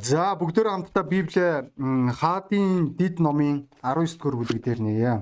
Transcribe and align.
За 0.00 0.32
бүгдөө 0.40 0.64
хамтдаа 0.70 1.04
Библиэ 1.04 1.68
хаадын 2.16 2.96
дид 2.96 3.20
номын 3.20 3.68
19 3.84 4.16
дугаар 4.16 4.36
бүлэг 4.40 4.60
дээр 4.64 4.80
нээе. 4.80 5.14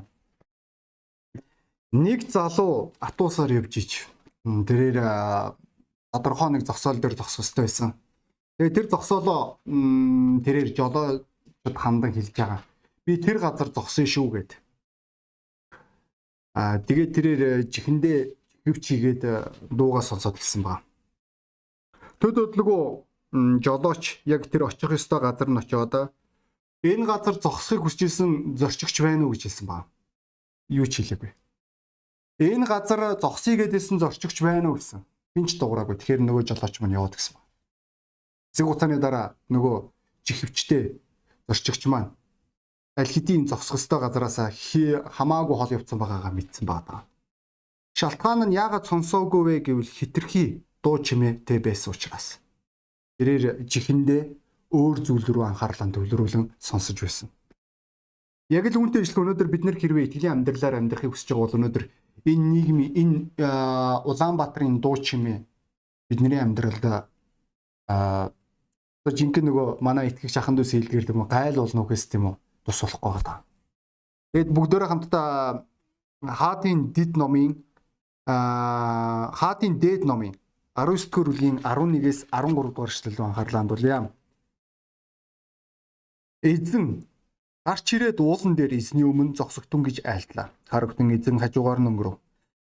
Нэг 1.91 2.30
залуу 2.30 2.95
атуусаар 3.03 3.51
явж 3.51 3.72
ич. 3.83 4.06
Тэрээр 4.46 5.03
тодорхой 6.14 6.51
нэг 6.54 6.62
зогсоол 6.62 7.03
дээр 7.03 7.19
зогсох 7.19 7.43
хэрэгтэй 7.43 7.64
байсан. 7.67 7.91
Тэгээ 8.59 8.77
тэр 8.77 8.87
зогсоолоо 8.95 9.59
тэрээр 10.45 10.71
жолоочд 10.77 11.75
хандан 11.75 12.14
хэлж 12.14 12.30
байгаа. 12.30 12.62
Би 13.05 13.18
тэр 13.18 13.43
газар 13.43 13.75
зогсон 13.75 14.07
шүү 14.07 14.29
гэд. 14.30 14.50
Аа 16.55 16.79
тэгээ 16.79 17.09
тэрээр 17.11 17.43
чихэндээ 17.66 18.18
хөвч 18.68 18.84
хийгээд 18.87 19.23
дуугаа 19.73 20.05
сонсоод 20.07 20.39
хэлсэн 20.39 20.62
баг. 20.62 20.84
Төд 22.21 22.37
өдлөгөө 22.39 23.09
жолооч 23.33 24.23
яг 24.27 24.51
тэр 24.51 24.67
очих 24.67 24.91
ёстой 24.91 25.21
газар 25.23 25.49
нь 25.51 25.59
очиод 25.59 26.12
энэ 26.83 27.07
газар 27.07 27.37
зогсохыг 27.38 27.87
хүсэж 27.87 28.01
исэн 28.11 28.30
зорчигч 28.59 28.97
байна 29.02 29.27
уу 29.27 29.33
гэж 29.33 29.47
хэлсэн 29.47 29.66
баг. 29.66 29.87
Юу 30.69 30.87
ч 30.91 31.02
хэлээгүй. 31.05 31.30
Энэ 32.41 32.66
газар 32.66 33.21
зогсъё 33.21 33.55
гэдээсэн 33.61 34.02
зорчигч 34.02 34.43
байна 34.43 34.73
уу 34.73 34.80
гэсэн. 34.80 35.05
Хинч 35.37 35.61
дуураагүй. 35.61 35.95
Тэгэхээр 35.95 36.24
нөгөө 36.27 36.43
жолооч 36.51 36.74
маань 36.80 36.97
яваад 36.98 37.15
гисэн 37.15 37.38
баг. 37.38 37.47
Зэг 38.57 38.66
утааны 38.66 38.98
дараа 38.98 39.38
нөгөө 39.52 39.77
чихвчтэй 40.27 40.99
зорчигч 41.47 41.87
маань 41.87 42.10
аль 42.99 43.12
хэдийн 43.12 43.47
зогсох 43.47 43.79
ёстой 43.79 44.01
газараас 44.02 44.41
хамаагүй 45.15 45.57
хол 45.57 45.74
явцсан 45.79 45.99
байгаагаа 46.02 46.33
мэдсэн 46.35 46.66
байгаа. 46.66 47.07
Шалтгаан 47.95 48.51
нь 48.51 48.57
яагаад 48.59 48.88
сонсоогүй 48.91 49.43
вэ 49.47 49.55
гэвэл 49.66 49.87
хитрхи 49.87 50.65
дуу 50.83 50.99
чимээтэй 50.99 51.59
байсан 51.62 51.95
учраас. 51.95 52.41
Тэрээр 53.20 53.69
жихэндээ 53.69 54.23
өөр 54.73 54.97
зүйл 55.05 55.27
рүү 55.29 55.45
анхаарлаа 55.45 55.92
төвлөрүүлэн 55.92 56.56
сонсож 56.56 56.97
байсан. 57.05 57.29
Яг 58.49 58.65
л 58.65 58.80
үүнтэй 58.80 59.04
ижилхэн 59.04 59.37
өнөөдөр 59.37 59.49
бид 59.52 59.63
нэр 59.68 59.76
хэрвээ 59.76 60.09
итгэлийн 60.09 60.40
амьдралаар 60.40 60.80
амьдрахыг 60.80 61.13
хүсэж 61.13 61.37
байгаа 61.37 61.45
бол 61.45 61.57
өнөөдөр 61.60 61.85
энэ 62.24 62.46
нийгмийн 62.48 62.93
энэ 62.96 63.16
Улаанбаатарын 64.09 64.81
дуу 64.81 64.97
чимээ 64.97 65.44
бидний 66.09 66.41
амьдралд 66.41 66.84
а 67.93 68.32
жинхэнэ 69.04 69.53
нөгөө 69.53 69.84
манай 69.84 70.09
итгэгч 70.09 70.41
ахын 70.41 70.56
дүүс 70.56 70.72
хэлгэрдэг 70.72 71.12
юм 71.12 71.28
гайл 71.28 71.60
болно 71.60 71.84
үхээс 71.84 72.09
тийм 72.09 72.25
үү 72.32 72.34
тус 72.65 72.81
болохгүй 72.81 73.10
байгаа. 73.21 73.38
Тэгэд 74.32 74.50
бүгдөө 74.56 74.88
хамтдаа 74.88 75.28
хаатын 76.25 76.93
дид 76.97 77.21
номын 77.21 77.53
а 78.25 79.31
хаатын 79.37 79.76
дээд 79.76 80.09
номын 80.09 80.40
19 80.81 81.12
дугаар 81.12 81.28
бүлгийн 81.28 81.59
11-ээс 81.60 82.20
13 82.32 82.72
дугаар 82.72 82.88
эшлэл 82.88 83.16
рүү 83.16 83.26
анхаарлаа 83.28 83.60
хандуулъя. 83.60 83.98
Эзэн 86.41 87.04
гарч 87.69 87.86
ирээд 87.92 88.19
уулан 88.25 88.56
дээр 88.56 88.72
эзний 88.81 89.04
өмнө 89.04 89.36
зогсогдсон 89.36 89.84
гэж 89.84 89.97
айлтлаа. 90.08 90.48
Харагтан 90.72 91.12
эзэн 91.12 91.36
хажуугаар 91.36 91.84
нь 91.84 91.88
өнгөрөв. 91.92 92.16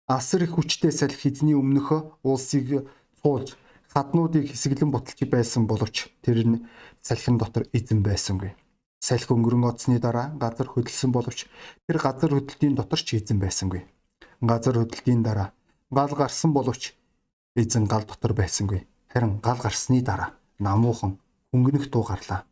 Асар 0.07 0.47
их 0.47 0.55
хүчтэй 0.55 0.95
салхи 0.95 1.35
эзний 1.35 1.59
өмнөхө 1.59 2.23
улсыг 2.23 2.87
цуулж 3.19 3.59
хаднуудыг 3.91 4.47
хэсэглэн 4.47 4.95
буталж 4.95 5.19
байсан 5.27 5.67
боловч 5.67 6.15
тэр 6.23 6.39
нь 6.47 6.63
салхин 7.03 7.35
дотор 7.35 7.67
эзэн 7.75 7.99
байсангүй. 8.07 8.55
Салхи 9.03 9.35
өнгөрөн 9.35 9.67
оцсны 9.67 9.99
дараа 9.99 10.31
газар 10.39 10.71
хөдөлсөн 10.71 11.11
боловч 11.11 11.51
тэр 11.91 11.99
газар 11.99 12.31
хөдлөлтийн 12.31 12.79
дотор 12.79 13.01
ч 13.03 13.19
эзэн 13.19 13.43
байсангүй. 13.43 13.83
Газар 14.39 14.79
хөдлөлтийн 14.79 15.27
дараа 15.27 15.51
гал 15.91 16.15
гарсан 16.15 16.55
боловч 16.55 16.95
эзэн 17.57 17.85
гал 17.87 18.05
дотор 18.05 18.33
байсангүй. 18.35 18.87
Харин 19.13 19.41
гал 19.41 19.59
гарсны 19.63 20.03
дараа 20.03 20.35
намуухан 20.59 21.19
хөнгөнөх 21.53 21.91
дуу 21.91 22.05
гарлаа. 22.05 22.45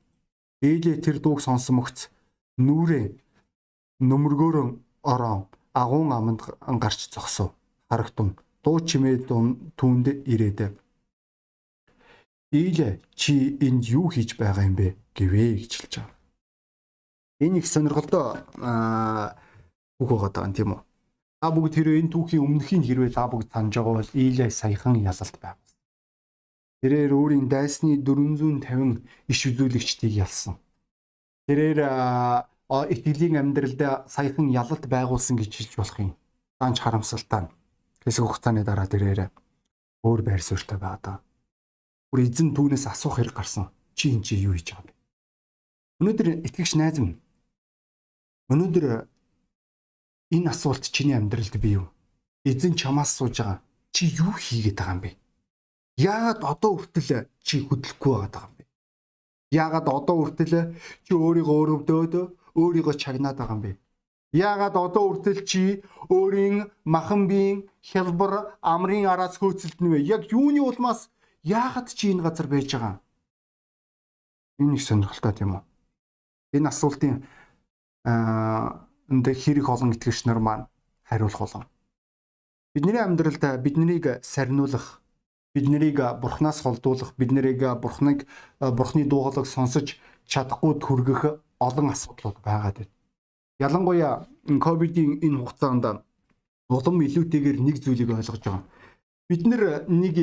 Ээлээ 0.63 1.03
тэр 1.03 1.19
дууг 1.19 1.41
сонсон 1.43 1.77
мөгц 1.77 1.99
нүрээ 2.59 3.07
нөмөргөөрөн 4.01 4.71
ороо 5.03 5.49
агуун 5.75 6.13
аманд 6.13 6.41
гарч 6.83 7.11
зогсов. 7.11 7.51
Харагтун 7.91 8.39
дуу 8.63 8.79
чимээ 8.81 9.27
түүнд 9.79 10.07
ирээд 10.33 10.79
Ээлээ 12.53 13.01
чи 13.17 13.57
энд 13.65 13.89
юу 13.89 14.13
хийж 14.13 14.37
байгаа 14.37 14.69
юм 14.69 14.77
бэ 14.77 14.93
гэвэ 15.17 15.57
гэж 15.57 15.73
хэлж 15.73 15.95
байгаа. 16.05 16.17
Энэ 17.41 17.59
их 17.59 17.67
сонирхолтой 17.67 18.45
үг 19.99 20.09
байгаа 20.13 20.45
юм 20.45 20.53
тийм 20.53 20.71
үү? 20.77 20.81
Та 21.43 21.51
бүгд 21.51 21.75
хэрвээ 21.75 22.07
энэ 22.07 22.13
түүхийн 22.15 22.47
өмнөхийг 22.47 22.87
хэрвээ 22.87 23.19
та 23.19 23.27
бүгд 23.27 23.51
санаж 23.51 23.75
байгаа 23.75 23.99
бол 23.99 24.15
Илай 24.15 24.51
саяхан 24.55 24.95
ялалт 25.03 25.37
байв. 25.43 25.59
Тэрээр 26.87 27.11
өөрийн 27.11 27.51
дайсны 27.51 27.99
450 27.99 29.03
иш 29.27 29.41
үзүүлэгчдийг 29.51 30.23
ялсан. 30.23 30.55
Тэрээр 31.51 31.83
итгэлийн 32.95 33.43
амьдралд 33.43 34.07
саяхан 34.07 34.55
ялалт 34.55 34.87
байгуулсан 34.87 35.35
гэж 35.35 35.51
хэлж 35.51 35.73
болох 35.83 35.99
юм. 35.99 36.15
Даанч 36.63 36.79
харамсалтай. 36.79 37.51
Хэсэг 38.07 38.23
хугацааны 38.23 38.63
дараа 38.63 38.87
тэрээр 38.87 39.35
өөр 40.07 40.21
байр 40.23 40.43
суурьтай 40.47 40.79
байгаа. 40.79 41.27
Бүр 42.15 42.23
эзэн 42.23 42.55
түүнээс 42.55 42.87
асуух 42.87 43.19
хэрэг 43.19 43.35
гарсан. 43.35 43.75
Чи 43.99 44.15
энэ 44.15 44.23
чи 44.23 44.39
юу 44.39 44.55
хийж 44.55 44.79
байгаа 44.79 44.87
бэ? 44.87 44.95
Өнөөдөр 46.07 46.29
итгэгч 46.47 46.79
найз 46.79 47.03
минь 47.03 47.19
өнөөдөр 48.51 49.07
энэ 50.33 50.49
асуулт 50.49 50.85
чиний 50.89 51.17
амьдралд 51.17 51.55
бий 51.61 51.77
юу? 51.77 51.93
Эзэн 52.49 52.75
чамаас 52.75 53.13
сууж 53.13 53.37
байгаа. 53.39 53.61
Чи 53.93 54.09
юу 54.17 54.33
хийгээд 54.33 54.79
байгаа 54.81 54.95
юм 54.97 55.01
бэ? 55.05 55.11
Яагаад 56.01 56.41
одоо 56.53 56.73
хүртэл 56.81 57.29
чи 57.45 57.61
хөдлөхгүй 57.69 58.13
байгаа 58.17 58.49
юм 58.49 58.55
бэ? 58.57 58.65
Яагаад 59.53 59.87
одоо 59.93 60.17
хүртэл 60.25 60.55
чи 61.05 61.13
өөрийгөө 61.13 61.57
өрөвдөөд 61.63 62.15
өөрийгөө 62.57 62.95
чагнаад 62.97 63.37
байгаа 63.37 63.57
юм 63.57 63.63
бэ? 63.63 63.73
Яагаад 64.33 64.77
одоо 64.81 65.05
хүртэл 65.13 65.45
чи 65.45 65.85
өөрийн 66.09 66.73
махан 66.89 67.29
биеийн 67.29 67.69
хялбар 67.85 68.57
амрын 68.65 69.05
араас 69.13 69.37
хөөцөлдөн 69.37 69.93
вэ? 69.93 69.99
Яг 70.09 70.33
юуны 70.33 70.65
улмаас 70.65 71.13
яагаад 71.45 71.93
чи 71.93 72.09
энэ 72.17 72.25
газар 72.25 72.49
байж 72.49 72.73
байгаа 72.73 72.97
юм? 72.97 73.01
Энэ 74.65 74.75
их 74.81 74.83
сонирхолтой 74.89 75.33
тийм 75.37 75.53
үү? 75.61 75.63
Энэ 76.57 76.69
асуултын 76.73 77.21
аа 78.09 78.89
энэ 79.13 79.37
хэрэг 79.37 79.69
олон 79.69 79.93
итгэгч 79.93 80.25
нар 80.25 80.41
маань 80.41 80.67
хариулах 81.05 81.39
болов. 81.39 81.65
Бидний 82.75 82.97
амьдралд 82.97 83.45
биднийг 83.61 84.25
сарниулах, 84.25 85.03
биднийг 85.55 86.01
бурхнаас 86.23 86.65
холдуулах, 86.65 87.13
биднийг 87.21 87.61
бурхныг 87.83 88.25
бурхны 88.59 89.05
дуугалыг 89.05 89.47
сонсож 89.47 90.01
чадахгүй 90.25 90.81
түргэх 90.81 91.23
олон 91.61 91.93
асуудлууд 91.93 92.41
байгаад 92.41 92.77
байна. 92.81 92.93
Ялангуяа 93.61 94.25
ковидын 94.65 95.21
энэ 95.21 95.39
хугацаанд 95.39 95.85
улам 96.73 96.97
илүүтэйгээр 97.05 97.59
нэг 97.61 97.77
зүйлийг 97.85 98.11
ойлгож 98.11 98.41
байгаа. 98.41 98.65
Бид 99.29 99.45
нэг 99.45 100.17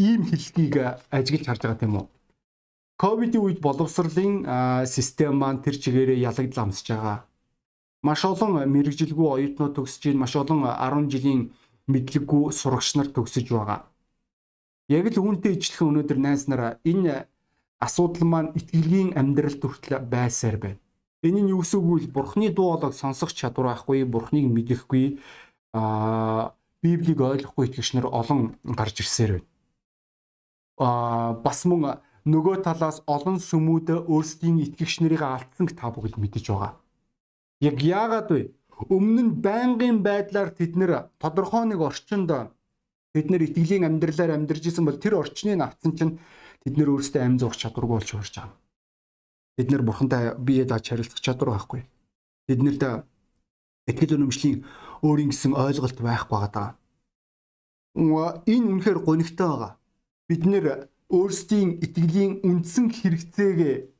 ийм 0.00 0.20
хэлхийг 0.24 0.74
ажиглаж 1.12 1.46
харж 1.46 1.62
байгаа 1.62 1.80
тийм 1.80 1.94
үү? 2.00 2.06
Ковидын 2.96 3.44
үед 3.44 3.60
боловсролын 3.60 4.34
систем 4.88 5.36
маань 5.36 5.60
тэр 5.60 5.76
чигээрээ 5.76 6.24
ялагдал 6.24 6.64
амсаж 6.64 6.88
байгаа 6.88 7.18
маш 8.02 8.24
олон 8.26 8.66
мэрэгжилгүй 8.74 9.28
оюутнууд 9.34 9.74
төгсөж 9.78 10.02
байна. 10.10 10.22
Маш 10.26 10.34
олон 10.36 10.60
10 10.66 11.10
жилийн 11.14 11.40
мэдлэггүй 11.86 12.52
сурагч 12.52 12.98
нар 12.98 13.08
төгсөж 13.14 13.46
байгаа. 13.54 13.80
Яг 14.90 15.06
л 15.14 15.22
үүнтэй 15.22 15.54
ижилхэн 15.56 15.88
өнөөдөр 15.90 16.18
найз 16.18 16.50
нараа 16.50 16.82
энэ 16.82 17.26
асуудал 17.78 18.26
маань 18.26 18.54
итгэлийн 18.58 19.14
амьдралд 19.14 19.62
хүртэл 19.62 20.02
байсаар 20.02 20.56
байна. 20.58 20.82
Энэ 21.22 21.40
нь 21.42 21.50
юу 21.54 21.62
гэсэн 21.62 21.78
үг 21.78 21.86
вэ? 22.02 22.10
Бурхны 22.10 22.50
дуу 22.50 22.74
хоолойг 22.74 22.94
сонсох 22.98 23.30
чадвар 23.30 23.70
байхгүй, 23.70 24.02
Бурхныг 24.02 24.46
мэдэхгүй, 24.50 25.22
аа 25.70 26.54
Библийг 26.82 27.22
ойлгохгүй 27.22 27.70
итгэгч 27.70 27.94
нар 27.94 28.10
олон 28.10 28.58
гарч 28.66 29.06
ирсээр 29.06 29.30
байна. 29.38 29.48
Аа 30.82 31.30
бас 31.38 31.62
мөн 31.62 32.02
нөгөө 32.26 32.66
талаас 32.66 33.06
олон 33.06 33.38
сүмүүд 33.38 34.10
өөрсдийн 34.10 34.58
итгэгч 34.66 34.98
нарыг 35.02 35.22
алдсан 35.22 35.70
та 35.70 35.94
бүгд 35.94 36.18
мэдэж 36.18 36.50
байгаа. 36.50 36.81
Яг 37.62 37.78
яагаад 37.78 38.28
вэ? 38.34 38.50
Өмнө 38.90 39.22
нь 39.22 39.32
байнгын 39.38 40.02
байдлаар 40.02 40.50
тэд 40.50 40.74
нэр 40.74 41.14
тодорхой 41.22 41.70
нэг 41.70 41.78
орчинд 41.78 42.30
тэд 43.14 43.26
нэр 43.30 43.46
итгэлийн 43.46 43.86
амьдралаар 43.86 44.34
амьдарч 44.34 44.66
исэн 44.66 44.82
бол 44.82 44.98
тэр 44.98 45.22
орчныг 45.22 45.62
авсан 45.62 45.94
чинь 45.94 46.18
тэд 46.66 46.74
нэр 46.74 46.90
өөрсдөө 46.90 47.22
амь 47.22 47.38
зуух 47.38 47.54
чадваргүй 47.54 48.02
болж 48.02 48.10
хуурж 48.10 48.34
байгаа. 48.34 48.58
Бид 49.54 49.68
нэр 49.70 49.82
бурхантай 49.86 50.34
бие 50.34 50.66
дааж 50.66 50.90
харилцах 50.90 51.22
чадвар 51.22 51.54
байхгүй. 51.54 51.86
Биднэрт 52.50 53.06
итгэл 53.86 54.18
үнэмшлийн 54.18 54.66
өөрийн 55.06 55.30
гэсэн 55.30 55.54
ойлголт 55.54 55.98
байхгүй 56.02 56.38
байгаа. 56.42 56.74
Энэ 57.94 58.66
үнэхээр 58.74 58.98
гонигтой 59.06 59.46
байгаа. 59.46 59.72
Бид 60.26 60.42
нэр 60.50 60.90
өөрсдийн 61.12 61.78
итгэлийн 61.84 62.42
үндсэн 62.42 62.90
хэрэгцээг 62.90 63.92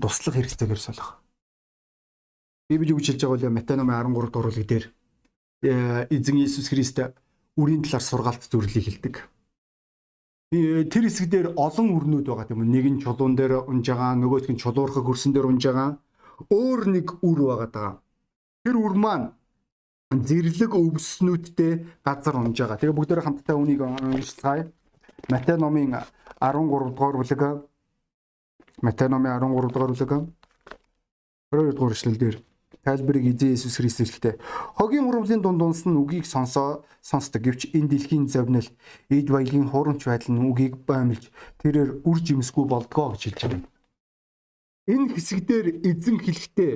туслах 0.00 0.34
хэрэгцээгээр 0.38 0.80
солих. 0.80 1.19
Библи 2.70 2.94
үгжилж 2.94 3.18
байгаа 3.18 3.50
бол 3.50 3.56
Матай 3.58 3.76
номын 3.76 3.98
13 3.98 4.30
дугаар 4.30 4.46
бүлэг 4.46 4.68
дээр 4.70 4.84
э, 5.66 6.06
эзэн 6.14 6.38
Иесус 6.38 6.70
Христ 6.70 7.02
үрийн 7.58 7.82
талаар 7.82 8.04
сургаалт 8.06 8.46
зөвлөлийг 8.46 8.86
хэлдэг. 8.86 9.14
тэр 10.86 11.04
хэсэг 11.10 11.26
дээр 11.34 11.46
олон 11.58 11.90
үрнүүд 11.98 12.30
байгаа 12.30 12.46
тийм 12.46 12.62
үү. 12.62 12.70
Нэг 12.70 12.86
нь 12.86 13.02
чулуун 13.02 13.34
дээр 13.34 13.66
унж 13.66 13.90
байгаа, 13.90 14.14
нөгөөх 14.14 14.54
нь 14.54 14.62
чулуурхаг 14.62 15.02
хөрсөн 15.02 15.34
дээр 15.34 15.50
унж 15.50 15.66
байгаа. 15.66 15.98
Өөр 16.46 16.80
нэг 16.94 17.06
үр 17.26 17.40
байгаа 17.42 17.70
даа. 17.74 17.90
Тэр 18.62 18.78
үр 18.78 18.94
маань 18.94 19.34
зэрлэг 20.14 20.70
өвснүүдтэй 20.70 21.72
газар 22.06 22.38
унж 22.38 22.54
байгаа. 22.54 22.78
Тэгээ 22.78 22.94
бүгдээрээ 22.94 23.26
хамтдаа 23.26 23.56
үнийг 23.58 23.82
уншицгаая. 23.82 24.70
Матай 25.26 25.58
номын 25.58 26.06
13 26.38 26.94
дугаар 26.94 27.18
бүлэг 27.18 27.42
Матай 28.78 29.08
номын 29.10 29.42
13 29.42 29.74
дугаар 29.74 29.90
бүлэг 29.90 30.12
22 31.50 31.74
дугаар 31.74 31.98
эшлэл 31.98 32.14
дээр 32.14 32.38
тайлбарыг 32.84 33.24
эзэн 33.30 33.52
Иесус 33.52 33.76
Христ 33.76 34.00
хэлэхдээ 34.00 34.34
хогийн 34.78 35.08
урвлын 35.08 35.42
дунд 35.42 35.60
унс 35.62 35.84
нь 35.84 36.00
үгийг 36.00 36.26
сонсоо 36.26 36.84
сонсдог 37.04 37.42
гэвч 37.44 37.76
энэ 37.76 37.90
дэлхийн 37.92 38.26
зовнил 38.32 38.68
эд 39.12 39.28
баялагын 39.28 39.70
хуурамч 39.70 40.02
байдал 40.08 40.32
нь 40.34 40.44
үгийг 40.48 40.74
баймилж 40.88 41.28
тэрээр 41.60 41.90
үр 42.08 42.18
жимсгүй 42.24 42.64
болдгоо 42.68 43.12
гэж 43.12 43.22
хэлж 43.24 43.40
байна. 43.48 43.68
Энэ 44.88 45.12
хэсэг 45.14 45.38
дээр 45.46 45.66
эзэн 45.84 46.18
хэлэхдээ 46.24 46.72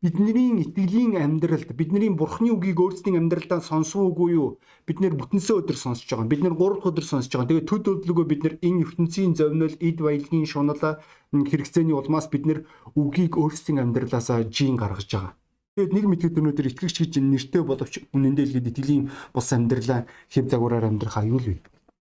бидний 0.00 0.62
итгэлийн 0.62 1.18
амьдралд 1.18 1.74
бидний 1.74 2.06
бурхны 2.14 2.54
үгийг 2.54 2.78
өөрсдийн 2.78 3.18
амьдралдаа 3.18 3.58
сонсоогүй 3.58 4.30
юу? 4.38 4.62
Бид 4.86 5.02
нэр 5.02 5.18
бүтэнсээ 5.18 5.58
өдөр 5.58 5.74
сонсож 5.74 6.06
байгаа. 6.06 6.30
Бид 6.30 6.42
нэр 6.46 6.54
3 6.54 6.78
дахь 6.78 6.86
өдөр 6.86 7.02
сонсож 7.02 7.34
байгаа. 7.34 7.50
Тэгээд 7.50 7.66
төд 7.66 7.84
өдлөгөө 8.06 8.26
бид 8.30 8.42
нэр 8.46 8.54
энэ 8.62 8.82
ертөнцийн 8.86 9.34
зовнил, 9.34 9.74
эд 9.82 9.98
баялагын 9.98 10.46
шунал 10.46 11.02
хэрэгцээний 11.34 11.98
улмаас 11.98 12.30
бид 12.30 12.46
нэр 12.46 12.58
үгийг 12.94 13.34
өөрсдийн 13.42 13.82
амьдралаасаа 13.82 14.46
жин 14.46 14.78
гаргаж 14.78 15.10
байгаа. 15.10 15.34
Тэгээд 15.78 16.10
мэтгэд 16.10 16.38
өнөөдөр 16.42 16.66
итгэгч 16.74 16.96
гэж 17.06 17.12
нэртэй 17.22 17.62
боловч 17.62 18.02
үнэндээ 18.10 18.46
л 18.50 18.58
итгэлийн 18.66 19.14
бус 19.30 19.46
амьдралаа 19.54 20.10
хэв 20.26 20.50
загвараар 20.50 20.90
амьдрах 20.90 21.22
аюул 21.22 21.54
бий. 21.54 21.62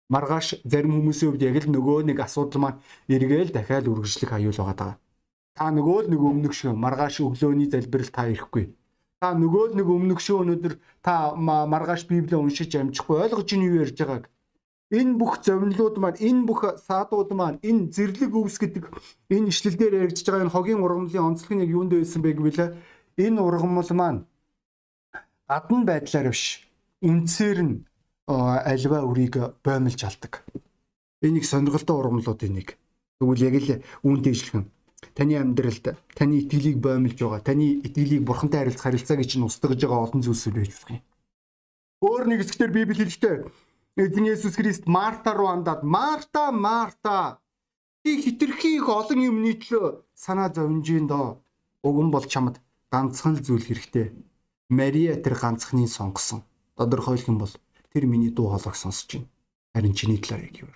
Маргааш 0.09 0.65
зарим 0.65 0.97
хүмүүсийн 0.97 1.37
хувьд 1.37 1.45
яг 1.45 1.61
л 1.61 1.77
нөгөө 1.77 2.09
нэг 2.09 2.25
асуудал 2.25 2.65
маань 2.65 2.81
эргээл 3.13 3.53
дахиад 3.53 3.85
үргэлжлэх 3.93 4.33
аюул 4.33 4.57
байгаа 4.57 4.77
даа 4.81 4.93
Та 5.59 5.75
нөгөө 5.75 6.07
л 6.07 6.11
нэг 6.15 6.21
өмнөх 6.23 6.55
шиг 6.55 6.71
маргааш 6.71 7.19
өглөөний 7.19 7.67
залбирал 7.67 8.11
та 8.15 8.31
ирэхгүй. 8.31 8.65
Та 9.19 9.35
нөгөө 9.35 9.75
л 9.75 9.77
нэг 9.77 9.89
өмнөх 9.91 10.23
шиг 10.23 10.39
өнөөдөр 10.39 10.75
та 11.03 11.35
маргааш 11.35 12.07
Библийг 12.07 12.39
уншиж 12.39 12.73
амжихгүй 12.79 13.27
ойлгож 13.27 13.49
ийн 13.53 13.67
юу 13.67 13.83
ярьж 13.83 13.99
байгааг. 13.99 14.31
Энэ 14.95 15.19
бүх 15.19 15.43
зовнилууд 15.43 15.99
маань, 15.99 16.23
энэ 16.23 16.47
бүх 16.47 16.63
саадууд 16.87 17.35
маань, 17.35 17.59
энэ 17.61 17.91
зэрлэг 17.91 18.33
өвс 18.39 18.57
гэдэг 18.63 18.87
энэ 19.35 19.51
ишлэлдээр 19.51 19.95
ярьж 20.07 20.23
байгаа 20.23 20.47
энэ 20.47 20.55
хогийн 20.55 20.81
ургамлын 20.81 21.27
онцлог 21.35 21.53
нь 21.59 21.63
яг 21.67 21.71
юунд 21.75 21.93
байсан 21.93 22.23
бэ 22.23 22.39
гэвэл 22.39 22.63
энэ 23.19 23.43
ургамал 23.43 23.91
маань 23.99 24.21
гадна 25.51 25.85
байдлаар 25.91 26.31
биш 26.31 26.63
үнцээр 27.03 27.59
нь 27.67 27.75
альва 28.29 28.99
үрийг 29.11 29.35
боомлж 29.65 30.01
алдаг. 30.05 30.45
Энийг 31.23 31.45
сонирхолтой 31.45 31.97
ургамлуудын 31.99 32.55
нэг. 32.55 32.69
Тэгвэл 33.19 33.47
яг 33.49 33.55
л 33.59 33.71
үүнтэй 34.07 34.33
ижилхэн 34.33 34.65
таны 35.15 35.35
амьдралд 35.35 35.99
таны 36.15 36.35
итгэлийг 36.43 36.79
боомлж 36.79 37.19
байгаа, 37.19 37.43
таны 37.43 37.83
итгэлийг 37.83 38.23
бурхантай 38.23 38.63
харилцах 38.63 38.87
харилцааг 38.87 39.27
чинь 39.27 39.47
устгаж 39.47 39.79
байгаа 39.83 40.07
олон 40.07 40.23
зүйлсүүд 40.23 40.55
байж 40.55 40.71
болох 40.71 40.91
юм. 40.95 41.03
Өөр 41.99 42.25
нэг 42.31 42.39
хэсгээр 42.47 42.71
Библи 42.71 42.95
хэлжтэй 43.03 43.37
Эзэн 43.99 44.31
Есүс 44.31 44.55
Христ 44.55 44.87
Марта 44.87 45.35
руу 45.35 45.51
андаад 45.51 45.83
Марта, 45.83 46.53
Марта 46.55 47.43
чи 48.07 48.23
хитрхи 48.23 48.79
их 48.79 48.87
олон 48.87 49.19
юмны 49.19 49.59
төлөө 49.59 50.07
санаа 50.15 50.55
зовж 50.55 50.87
ин 50.95 51.11
доо. 51.11 51.43
Уган 51.83 52.11
бол 52.15 52.23
чамд 52.23 52.63
ганцхан 52.93 53.37
зүйл 53.37 53.65
хэрэгтэй. 53.65 54.13
Мария 54.69 55.17
тэр 55.17 55.35
ганцхныг 55.39 55.89
сонгосон. 55.89 56.45
Тодорхойлох 56.77 57.29
юм 57.29 57.39
бол 57.39 57.53
тэр 57.93 58.05
миний 58.07 58.31
дуу 58.31 58.49
хоолойг 58.51 58.77
сонсож 58.77 59.09
байна. 59.13 59.29
Харин 59.75 59.95
чиний 59.95 60.19
талаар 60.19 60.45
яг 60.45 60.57
юу? 60.63 60.73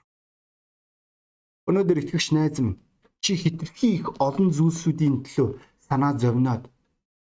Өнөөдөр 1.68 1.98
итгэгч 2.02 2.32
найз 2.32 2.58
минь 2.60 2.80
чи 3.22 3.36
хитрхи 3.36 3.88
их 3.98 4.06
олон 4.18 4.50
зүйлсүүдийн 4.50 5.22
төлөө 5.24 5.48
санаа 5.86 6.18
зовноод 6.18 6.66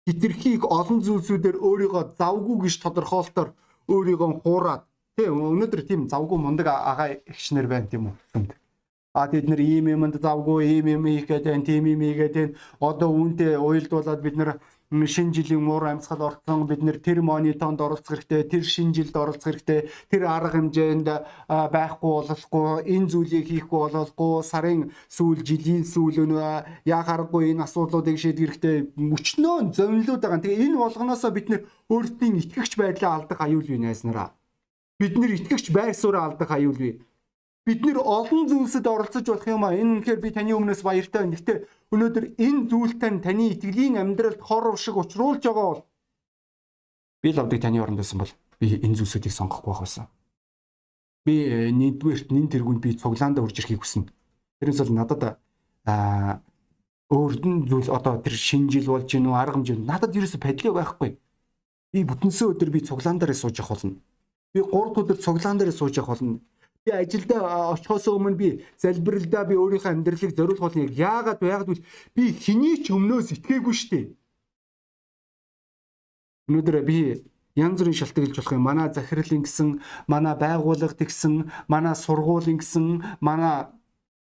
хитрхи 0.08 0.56
их 0.56 0.64
олон 0.64 1.04
зүйлсүүдээр 1.06 1.56
өөрийгөө 1.66 2.04
завгүй 2.18 2.56
гэж 2.64 2.74
тодорхойлтоор 2.82 3.48
өөрийгөө 3.92 4.30
хуураад 4.42 4.82
тийм 5.16 5.36
өнөөдөр 5.52 5.82
тийм 5.88 6.00
завгүй 6.12 6.38
мундаг 6.40 6.66
агаа 6.72 7.08
эгчнэр 7.30 7.66
байна 7.68 7.86
тийм 7.92 8.02
үү 8.08 8.14
А 9.12 9.28
тэд 9.28 9.44
нэр 9.44 9.60
ийм 9.60 9.86
юмд 9.92 10.16
завгүй 10.24 10.60
ийм 10.80 10.86
юм 10.96 11.04
хийх 11.04 11.28
гэдэг 11.28 11.66
тийм 11.68 11.84
юм 11.84 12.00
хийгээд 12.00 12.56
одоо 12.80 13.10
үүнтэй 13.12 13.60
уйлдуулаад 13.60 14.20
бид 14.24 14.36
нар 14.40 14.50
шинэ 14.92 15.32
жилийн 15.36 15.64
муур 15.64 15.84
амьсгал 15.84 16.32
орсон 16.32 16.64
бид 16.64 16.80
нэр 16.80 16.96
тэр 17.00 17.20
монитонд 17.20 17.80
оролцох 17.80 18.24
хэрэгтэй 18.24 18.42
тэр 18.48 18.64
шинэ 18.64 18.92
жилд 18.96 19.16
оролцох 19.16 19.48
хэрэгтэй 19.52 19.80
тэр 20.08 20.22
арга 20.28 20.56
хэмжээнд 20.56 21.08
байхгүй 21.48 22.12
болохгүй 22.28 22.88
энэ 22.92 23.10
зүйлийг 23.12 23.46
хийхгүй 23.48 23.80
болохгүй 23.92 24.32
сарын 24.48 24.80
сүүл 25.08 25.40
жилийн 25.48 25.84
сүүл 25.84 26.24
өнөө 26.24 26.88
яа 26.88 27.02
харахгүй 27.04 27.52
энэ 27.52 27.64
асуудлуудыг 27.68 28.16
шийдэх 28.16 28.56
хэрэгтэй 28.56 28.76
мөчнөө 28.96 29.76
зовнилууд 29.76 30.20
байгаа. 30.24 30.44
Тэгээ 30.44 30.64
энэ 30.72 30.80
болгоноосоо 30.80 31.32
бид 31.36 31.46
нэр 31.52 31.62
өөрсдийн 31.92 32.40
итгэгч 32.40 32.72
байдлаа 32.76 33.12
алдах 33.16 33.40
аюул 33.40 33.64
бий 33.64 33.80
найснараа. 33.80 34.36
Бид 35.00 35.16
нэр 35.16 35.36
итгэгч 35.36 35.72
байр 35.72 35.96
сууриа 35.96 36.28
алдах 36.28 36.50
аюул 36.52 36.76
бий 36.76 37.00
бид 37.66 37.78
нэр 37.86 38.02
олон 38.02 38.50
зүйлсэд 38.50 38.86
оролцож 38.86 39.22
болох 39.22 39.46
юм 39.46 39.62
а 39.62 39.70
энэ 39.70 40.02
үнэхээр 40.02 40.18
би 40.18 40.30
таны 40.34 40.50
өмнөөс 40.50 40.82
баяртай 40.82 41.22
байна. 41.22 41.38
Гэхдээ 41.38 41.58
өнөөдөр 41.94 42.24
энэ 42.34 42.60
зүйлтэй 42.66 43.10
таны 43.22 43.54
итгэлийн 43.54 44.02
амьдралд 44.02 44.42
хор 44.42 44.74
шиг 44.74 44.98
учруулж 44.98 45.46
байгаа 45.46 45.66
бол 45.70 45.82
би 47.22 47.30
л 47.30 47.38
авдыг 47.38 47.62
таны 47.62 47.78
оронд 47.78 48.02
байсан 48.02 48.18
бол 48.18 48.32
би 48.58 48.66
энэ 48.82 48.98
зүйлсүүдийг 48.98 49.30
сонгохгүй 49.30 49.70
байх 49.70 49.82
байсан. 49.86 50.10
Би 51.22 51.34
э, 51.46 51.70
нэгдүгээрт 51.70 52.34
нин 52.34 52.50
тэргүнд 52.50 52.82
би 52.82 52.98
цуглаанд 52.98 53.38
урж 53.38 53.54
ирэхийг 53.62 53.86
хүснэ. 53.86 54.10
Тэрнээс 54.58 54.82
бол 54.82 54.98
надад 54.98 55.38
аа 55.86 56.42
өөрдөн 57.14 57.70
зүйл 57.70 57.94
одоо 57.94 58.18
тэр 58.18 58.34
шинжил 58.34 58.90
болж 58.90 59.06
гин 59.06 59.30
үү 59.30 59.38
арга 59.38 59.54
хэмжээ 59.54 59.78
надад 59.86 60.18
ерөөсө 60.18 60.42
падлыг 60.42 60.74
байхгүй. 60.74 61.14
Би 61.94 62.00
бүтэнсээ 62.02 62.58
өдөр 62.58 62.70
би 62.74 62.82
цуглаан 62.82 63.22
дээр 63.22 63.38
сууж 63.38 63.54
явах 63.62 63.78
болно. 63.78 64.02
Би 64.50 64.66
3 64.66 64.98
өдөр 64.98 65.18
цуглаан 65.22 65.62
дээр 65.62 65.70
сууж 65.70 65.94
явах 65.94 66.18
болно 66.18 66.42
би 66.84 66.90
ажилдаа 66.90 67.72
очихоос 67.74 68.06
өмнө 68.10 68.36
би 68.36 68.48
залбиралдаа 68.82 69.44
би 69.46 69.54
өөрийнхөө 69.54 69.92
амьдралыг 69.94 70.34
зориулах 70.34 70.66
бол 70.66 70.82
яг 70.82 70.90
яагаад 70.90 71.38
байгаад 71.38 71.68
вэ? 71.70 71.84
Би 72.14 72.34
хэний 72.34 72.82
ч 72.82 72.90
өмнөөс 72.90 73.38
итгээгүй 73.38 73.74
шүү 73.74 73.90
дээ. 73.92 74.06
Өнөөдөр 76.50 76.76
би 76.82 76.98
янз 77.54 77.78
бүрийн 77.78 77.98
шалтгаалж 78.02 78.34
болох 78.34 78.52
юм. 78.52 78.66
Манай 78.66 78.88
захирлын 78.90 79.46
гэсэн, 79.46 79.68
манай 80.10 80.34
байгууллага 80.34 80.98
тэгсэн, 80.98 81.52
манай 81.70 81.94
сургуулийн 81.94 82.58
гэсэн, 82.58 82.86
манай 83.22 83.70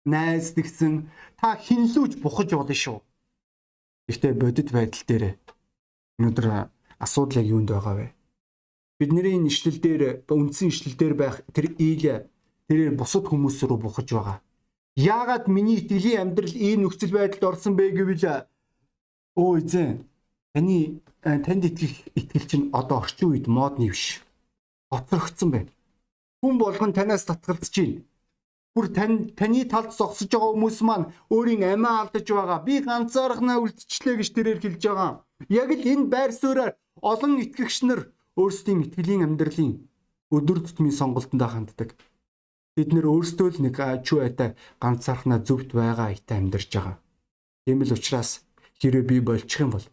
найз 0.05 0.53
тэгсэн 0.55 1.09
та 1.35 1.59
хинлүүж 1.59 2.21
бухаж 2.23 2.55
болно 2.55 2.71
шүү. 2.71 3.03
Гэхдээ 4.07 4.33
бодит 4.37 4.69
байдал 4.71 5.03
дээр 5.09 5.23
өнөөдөр 6.21 6.47
асуудал 7.03 7.41
яг 7.41 7.47
юунд 7.49 7.69
байгаа 7.73 7.95
вэ? 7.99 8.07
Бидний 9.01 9.35
нэшлэл 9.43 9.81
дээр 9.81 10.23
үндсэн 10.29 10.69
нэшлэл 10.69 10.95
дээр 10.95 11.13
байх 11.17 11.41
тэр 11.51 11.73
ийл 11.81 12.31
тэрээр 12.67 12.95
бусад 12.99 13.25
хүмүүс 13.29 13.57
рүү 13.63 13.79
бухаж 13.81 14.09
байгаа. 14.11 14.37
Яагаад 14.95 15.45
миний 15.51 15.77
итгэлийн 15.83 16.21
амьдрал 16.23 16.55
ийм 16.55 16.87
нөхцөл 16.87 17.11
байдалд 17.13 17.43
орсон 17.43 17.73
бэ 17.75 17.91
гэвэл 17.91 18.47
өө 19.35 19.51
эзэн 19.59 20.07
таны 20.55 21.03
э, 21.27 21.39
танд 21.43 21.63
итгэх 21.67 21.93
итгэл 22.15 22.47
чинь 22.47 22.69
одоо 22.71 23.03
орчин 23.03 23.35
үед 23.35 23.47
модны 23.51 23.91
биш. 23.91 24.23
Гоцрогдсон 24.91 25.49
байна. 25.51 25.71
Хүн 26.39 26.55
болгон 26.57 26.93
танаас 26.95 27.27
татгалзаж 27.27 27.75
байна. 27.75 28.01
Бүр 28.75 28.87
тань 28.95 29.35
таны 29.35 29.67
талд 29.67 29.91
зогсож 29.91 30.31
байгаа 30.31 30.55
хүмүүс 30.55 30.79
маань 30.87 31.11
өөрийн 31.27 31.63
амиа 31.75 32.07
алдаж 32.07 32.27
байгаа. 32.31 32.63
Би 32.63 32.79
ганцаархнаа 32.79 33.59
үлдчихлээ 33.59 34.15
гэж 34.19 34.29
тэрээр 34.31 34.59
хэлж 34.63 34.83
байгаа. 34.87 35.11
Яг 35.51 35.69
л 35.75 35.83
энэ 35.91 36.07
байр 36.07 36.31
сууриаар 36.31 36.71
олон 37.03 37.33
итгэгч 37.43 37.83
нар 37.83 38.01
өөрсдийн 38.39 38.87
итгэлийн 38.87 39.27
амьдралын 39.27 39.83
өдөр 40.31 40.59
тутмын 40.63 40.95
сонголтонд 40.95 41.43
ханддаг 41.43 41.89
бид 42.75 42.91
нэр 42.91 43.07
өөрсдөө 43.07 43.47
л 43.55 43.63
нэг 43.63 43.79
чүү 44.03 44.19
айтай 44.27 44.49
ганцаархнаа 44.83 45.39
зөвхт 45.47 45.71
байгаа 45.71 46.11
айтай 46.11 46.43
амьдарч 46.43 46.69
байгаа. 46.75 46.99
Тийм 47.63 47.79
л 47.87 47.95
учраас 47.95 48.43
хэрвээ 48.83 49.03
би 49.07 49.17
болчих 49.23 49.63
юм 49.63 49.71
бол 49.71 49.87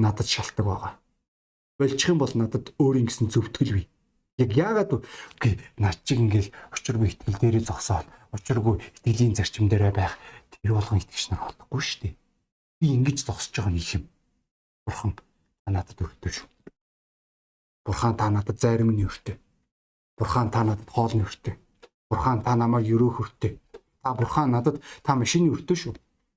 надад 0.00 0.24
шалтгаан 0.24 0.68
байгаа. 0.72 0.92
Болчих 1.76 2.08
юм 2.08 2.18
бол 2.24 2.32
надад 2.32 2.72
өөрийн 2.80 3.12
гэсэн 3.12 3.28
зөвтгөл 3.28 3.76
бий. 3.76 3.86
Яг 4.40 4.50
яагаад 4.56 4.90
үгүй 4.96 5.60
над 5.76 6.00
чиг 6.08 6.18
ингээл 6.24 6.48
очиргүй 6.72 7.12
итгэл 7.12 7.40
дээрээ 7.44 7.68
зогсоод 7.68 8.08
очиргүй 8.32 8.80
итгэлийн 9.04 9.36
зарчим 9.36 9.68
дээрээ 9.68 9.92
байх 9.92 10.16
тэр 10.48 10.80
болгон 10.80 11.04
итгэгч 11.04 11.28
нар 11.28 11.44
болохгүй 11.44 11.82
шүү 11.84 12.00
дээ. 12.08 12.14
Би 12.80 12.86
ингэж 12.96 13.18
зогсож 13.28 13.52
байгаа 13.52 13.74
нэг 13.76 13.88
юм. 14.00 14.04
Бурхан 14.88 15.12
та 15.12 15.68
надад 15.68 15.98
өртөө 16.00 16.32
шүү. 16.32 16.48
Бурхан 17.84 18.14
та 18.16 18.32
надад 18.32 18.56
зарим 18.56 18.96
нь 18.96 19.04
өртөө. 19.04 19.36
Бурхан 20.16 20.48
та 20.48 20.64
надад 20.64 20.88
хоол 20.88 21.12
нь 21.12 21.26
өртөө 21.26 21.67
Бурхан 22.10 22.42
та 22.42 22.56
намайг 22.56 22.88
өрөө 22.88 23.10
хүртээ. 23.16 23.52
Та 24.02 24.14
бурхан 24.14 24.50
надад 24.50 24.80
та 25.02 25.14
машины 25.14 25.52
өртөө 25.52 25.76
шүү. 25.76 25.94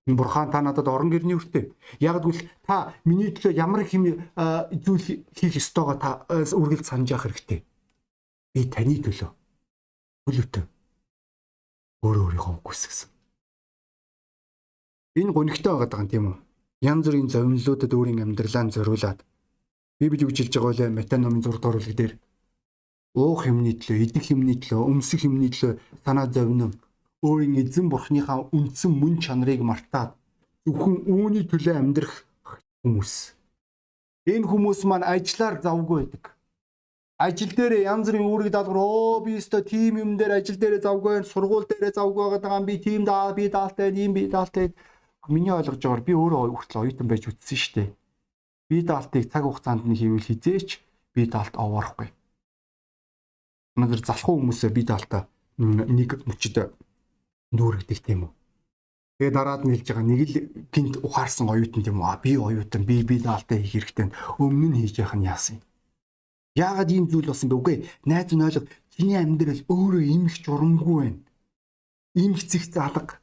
Бурхан 0.08 0.52
та 0.52 0.62
надад 0.62 0.88
орон 0.88 1.10
гэрний 1.10 1.40
өртөө. 1.40 1.72
Яг 2.00 2.20
гэвэл 2.24 2.44
та 2.68 2.94
миний 3.06 3.32
төлөө 3.32 3.56
ямар 3.56 3.88
их 3.88 3.96
зүйл 3.96 5.24
хийх 5.32 5.56
ёстойгоо 5.56 5.96
та 5.96 6.26
үргэлж 6.30 6.86
санаж 6.86 7.12
явах 7.12 7.32
хэрэгтэй. 7.32 7.64
Би 8.54 8.68
таны 8.68 9.00
төлөө. 9.00 9.32
Хөлөвтөө. 10.28 10.64
өөрөө 12.02 12.24
өөрийнхөө 12.26 12.54
үгүйсгсэн. 12.60 13.10
Энэ 15.22 15.32
гонигтай 15.36 15.72
байгаад 15.72 15.92
байгаа 15.92 16.04
юм 16.04 16.12
тийм 16.12 16.26
үү? 16.30 16.38
Янз 16.82 17.06
бүрийн 17.06 17.30
зовнилуудад 17.30 17.94
өөрийн 17.94 18.24
амьдралаа 18.26 18.74
зориулаад 18.74 19.20
Библи 20.02 20.26
үжилж 20.26 20.50
байгаа 20.58 20.72
үлээ 20.74 20.90
Матай 20.90 21.20
номын 21.22 21.46
6 21.46 21.62
дугаар 21.62 21.78
бүлэг 21.78 21.98
дээр 21.98 22.14
уух 23.16 23.48
юмны 23.48 23.76
төлөө, 23.76 24.08
идэх 24.08 24.32
юмны 24.32 24.56
төлөө, 24.56 24.88
өмсөх 24.92 25.28
юмны 25.28 25.52
төлөө 25.52 25.80
санаа 26.06 26.28
зовнин 26.32 26.72
өөрийн 27.22 27.60
эзэн 27.62 27.92
бурхныхаа 27.92 28.48
үндсэн 28.56 28.92
мөн 28.96 29.20
чанарыг 29.20 29.62
мартаад 29.62 30.16
зөвхөн 30.66 30.96
үүний 31.06 31.44
төлөө 31.46 31.76
амьдрах 31.76 32.24
хүмүүс. 32.82 33.36
Энэ 34.32 34.48
хүмүүс 34.48 34.82
маань 34.90 35.06
ажиллаар 35.06 35.60
завгүй 35.62 36.08
байдаг. 36.08 36.34
Ажил 37.22 37.54
дээр 37.54 37.86
янз 37.86 38.10
бүрийн 38.10 38.26
үүрэг 38.26 38.50
даалгавар 38.54 38.82
оо 38.82 39.22
би 39.22 39.38
өстө 39.38 39.62
тим 39.62 40.02
юм 40.02 40.12
дээр 40.18 40.42
ажил 40.42 40.58
дээр 40.58 40.82
завгүй, 40.82 41.22
сургууль 41.22 41.70
дээр 41.70 41.94
завгүй 41.94 42.26
байгаа 42.34 42.58
юм 42.58 42.66
би 42.66 42.76
тим 42.82 43.06
даа 43.06 43.34
би 43.38 43.46
даалтай, 43.50 43.94
ийм 43.94 44.14
би 44.18 44.26
даалтай. 44.26 44.74
Миний 45.30 45.54
ойлгож 45.54 45.78
байгаагаар 45.78 46.08
би 46.08 46.14
өөрөө 46.18 46.58
хүртэл 46.58 46.82
оюутан 46.82 47.08
байж 47.10 47.30
үтсэн 47.30 47.58
шүү 47.62 47.74
дээ. 47.78 47.90
Би 48.70 48.78
даалтыг 48.82 49.30
цаг 49.30 49.46
хугацаанд 49.46 49.86
нь 49.86 50.00
хийвэл 50.00 50.26
хизээч 50.26 50.82
би 51.14 51.30
даалт 51.30 51.54
овоорохгүй. 51.62 52.10
Өнөөдөр 53.76 54.02
залхуу 54.04 54.36
хүмүүсээ 54.40 54.72
би 54.76 54.84
даалтаа 54.84 55.28
нэг 55.58 56.28
мөчөд 56.28 56.56
дүүрэгдэг 57.56 58.00
тийм 58.04 58.28
үү. 58.28 58.32
Тэгээ 59.22 59.36
дараад 59.38 59.62
нь 59.64 59.74
хэлж 59.76 59.88
байгаа 59.88 60.08
нэг 60.08 60.22
л 60.28 60.36
гинт 60.74 60.96
ухаарсан 61.06 61.48
оюутан 61.54 61.84
тийм 61.86 62.02
үү. 62.02 62.18
Би 62.24 62.32
оюутан 62.42 62.84
би 62.90 63.04
би 63.06 63.22
даалтаа 63.22 63.62
хийх 63.62 63.94
хэрэгтэй. 63.94 64.10
Өмнө 64.42 64.68
нь 64.74 64.80
хийж 64.82 64.98
яах 65.04 65.14
нь 65.14 65.30
яасан 65.30 65.62
юм. 65.62 65.64
Яагаад 66.56 66.90
ийм 66.92 67.06
зүйл 67.08 67.32
болсон 67.32 67.48
бэ? 67.48 67.56
Үгүй 67.56 67.76
найз 68.10 68.34
нь 68.34 68.44
ойлго. 68.44 68.68
Чиний 68.92 69.16
амьдрал 69.16 69.62
өөрөө 69.72 70.04
имх 70.04 70.36
журамгүй 70.44 70.96
байна. 71.00 71.20
Имх 72.18 72.42
зэх 72.44 72.66
залга. 72.68 73.22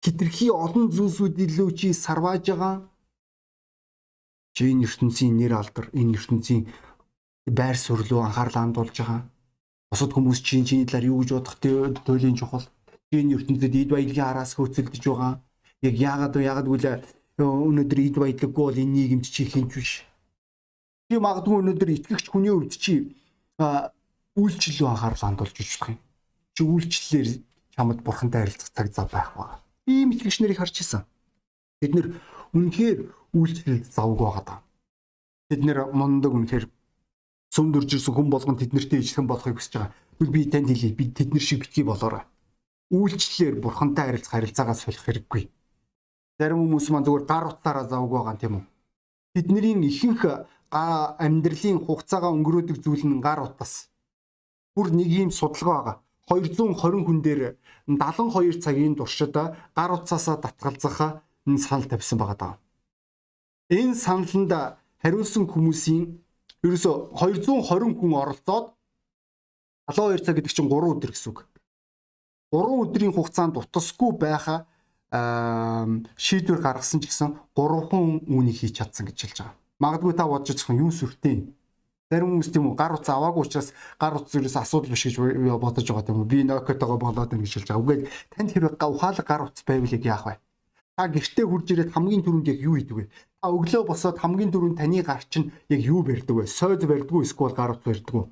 Хитрхи 0.00 0.48
олон 0.48 0.88
зүйлсүүд 0.94 1.36
илүү 1.36 1.68
чи 1.76 1.92
сарвааж 1.92 2.48
байгаа. 2.48 2.88
Чи 4.54 4.72
энэ 4.72 4.88
ертөнцийн 4.88 5.36
нэр 5.36 5.52
алдар, 5.58 5.92
энэ 5.92 6.16
ертөнцийн 6.16 6.70
байр 7.50 7.76
суурь 7.76 8.06
анхаарлаа 8.08 8.62
хандуулж 8.64 8.96
байгаа. 8.98 9.20
Бусад 9.90 10.12
хүмүүс 10.12 10.40
чинь 10.44 10.66
чиний 10.68 10.86
талаар 10.86 11.08
юу 11.08 11.20
гэж 11.24 11.30
бодох 11.32 11.56
төлөлийн 12.04 12.36
чухал 12.36 12.66
энэ 13.12 13.40
ертөнцид 13.40 13.74
эд 13.74 13.88
баялагын 13.88 14.28
араас 14.28 14.52
хөөцөлдөж 14.54 15.04
байгаа. 15.08 15.40
Яг 15.80 15.94
яагаад 15.96 16.36
вэ? 16.36 16.44
Яагаад 16.44 16.68
гэвэл 16.68 16.86
өнөөдөр 17.40 17.98
эд 18.04 18.16
баялаггүй 18.20 18.52
бол 18.52 18.76
энэ 18.76 18.94
нийгэмд 18.94 19.24
чи 19.24 19.48
хинч 19.48 19.72
биш. 19.72 19.92
Чи 21.08 21.16
магадгүй 21.16 21.56
өнөөдөр 21.56 21.90
итгэгч 21.96 22.26
хүний 22.28 22.52
хувьд 22.52 22.76
чи 22.76 23.16
үйлчлэл 24.36 24.92
анхаарал 24.92 25.24
хандуулж 25.24 25.56
ижих 25.56 25.88
юм. 25.88 25.98
Чи 26.52 26.62
үйлчлэлээр 26.68 27.28
чамд 27.72 28.00
бурхантай 28.04 28.44
харилцах 28.44 28.70
цаг 28.76 28.92
зав 28.92 29.08
байх 29.08 29.32
ба. 29.32 29.64
Ийм 29.88 30.12
итгэгч 30.12 30.44
нарыг 30.44 30.60
харж 30.60 30.76
исэн. 30.84 31.08
Бид 31.80 31.94
нэр 31.96 32.06
үнэхээр 32.52 32.98
үйлчлэлд 33.32 33.88
завгүй 33.88 34.26
байгаа. 34.28 34.60
Бид 35.48 35.62
нэр 35.64 35.78
мондог 35.96 36.34
үнэхээр 36.36 36.66
сүм 37.54 37.72
дөрж 37.72 37.90
ирсэн 37.96 38.14
хүн 38.14 38.28
болгон 38.30 38.56
тэднэртэй 38.58 39.00
ижлэхэн 39.00 39.26
болохыг 39.28 39.56
хүсэж 39.58 39.74
байгаа. 39.74 39.92
Би 40.18 40.50
танд 40.50 40.68
хэлье. 40.68 40.92
Би 40.92 41.04
тэднэр 41.12 41.44
шиг 41.44 41.64
битгий 41.64 41.84
болоорой 41.84 42.24
үйлчлэлээр 42.90 43.60
бурхантай 43.60 44.06
харилцах 44.08 44.32
харилцаагаа 44.32 44.74
солих 44.74 45.04
хэрэггүй. 45.04 45.42
Зарим 46.40 46.64
хүмүүс 46.64 46.88
маань 46.88 47.04
зүгээр 47.04 47.24
гар 47.28 47.44
утсаараа 47.52 47.84
завг 47.84 48.08
байгаа 48.08 48.36
тийм 48.40 48.54
үү? 48.56 48.64
Тэдний 49.36 49.76
ихэнх 49.92 50.22
амьдралын 50.72 51.78
хугацаагаа 51.84 52.32
өнгөрөөдөг 52.32 52.76
зүйл 52.80 53.04
нь 53.04 53.20
гар 53.20 53.44
утас. 53.44 53.92
Бүр 54.72 54.88
нэг 54.96 55.08
юм 55.12 55.30
судалгаа 55.30 55.76
байгаа. 55.76 55.96
220 56.32 57.04
хүн 57.04 57.20
дээр 57.20 57.56
72 57.88 58.60
цагийн 58.64 58.96
туршид 58.96 59.36
гар 59.36 59.90
утсаасаа 59.92 60.40
татгалзах 60.40 61.20
санал 61.44 61.88
тавьсан 61.88 62.18
байгаа 62.18 62.38
даа. 62.40 62.54
Энэ 63.68 63.94
саналнд 63.94 64.52
хариулсан 65.02 65.44
хүмүүсийн 65.44 66.04
ерөөсө 66.64 67.14
220 67.14 67.98
хүн 67.98 68.12
оролцоод 68.18 68.74
72 69.88 70.24
цаг 70.24 70.34
гэдэг 70.36 70.52
чинь 70.52 70.68
3 70.68 70.92
өдөр 70.98 71.12
гэсэн 71.14 71.30
үг. 71.32 71.46
3 72.52 72.82
өдрийн 72.82 73.12
хугацаанд 73.12 73.56
утасгүй 73.56 74.12
байха 74.18 74.66
шийдвэр 75.08 76.60
гаргасан 76.60 77.00
ч 77.00 77.08
гэсэн 77.08 77.36
3 77.56 77.88
хүн 77.88 78.28
үүнийг 78.28 78.56
хийж 78.60 78.80
чадсан 78.80 79.08
гэж 79.08 79.16
хэлж 79.16 79.38
байгаа. 79.40 79.56
Магадгүй 79.80 80.12
та 80.12 80.28
бодож 80.28 80.52
байгаа 80.52 80.82
юм 80.82 80.92
сүртэй. 80.92 81.48
Зарим 82.10 82.40
хүмүүс 82.40 82.50
тийм 82.52 82.68
үү 82.68 82.76
гар 82.76 82.92
утас 82.96 83.12
аваагүй 83.12 83.44
учраас 83.44 83.72
гар 84.00 84.16
утас 84.16 84.32
зүрээс 84.32 84.56
асуудал 84.56 84.92
биш 84.92 85.04
гэж 85.08 85.16
бодож 85.60 85.84
байгаа 85.88 86.04
тийм 86.08 86.20
үү. 86.24 86.28
Би 86.28 86.44
нокотойгоо 86.44 86.98
болоод 87.00 87.28
байна 87.32 87.44
гэж 87.44 87.52
хэлж 87.56 87.68
байгаа. 87.68 87.84
Үгүй 87.84 87.96
танд 88.32 88.52
хэрэг 88.52 88.80
ухаалаг 88.80 89.26
гар 89.28 89.42
утас 89.44 89.64
байвал 89.64 89.92
яах 89.92 90.24
вэ? 90.24 90.34
Та 90.96 91.06
гэртээ 91.08 91.46
хурж 91.46 91.66
ирээд 91.68 91.92
хамгийн 91.92 92.24
түрүүнд 92.24 92.48
яг 92.48 92.58
юу 92.58 92.74
хийдэг 92.80 92.96
вэ? 92.96 93.04
Та 93.38 93.54
өглөө 93.54 93.86
босоод 93.86 94.18
хамгийн 94.18 94.50
түрүүнд 94.50 94.82
таны 94.82 95.02
гар 95.06 95.22
чинь 95.30 95.54
яг 95.70 95.80
юу 95.86 96.02
барьдаг 96.02 96.34
вэ? 96.34 96.44
Сойд 96.50 96.82
барьдаг 96.90 97.14
уу 97.14 97.22
эсвэл 97.22 97.54
гар 97.54 97.70
утас 97.70 97.86
барьдаг 97.86 98.14
уу? 98.14 98.26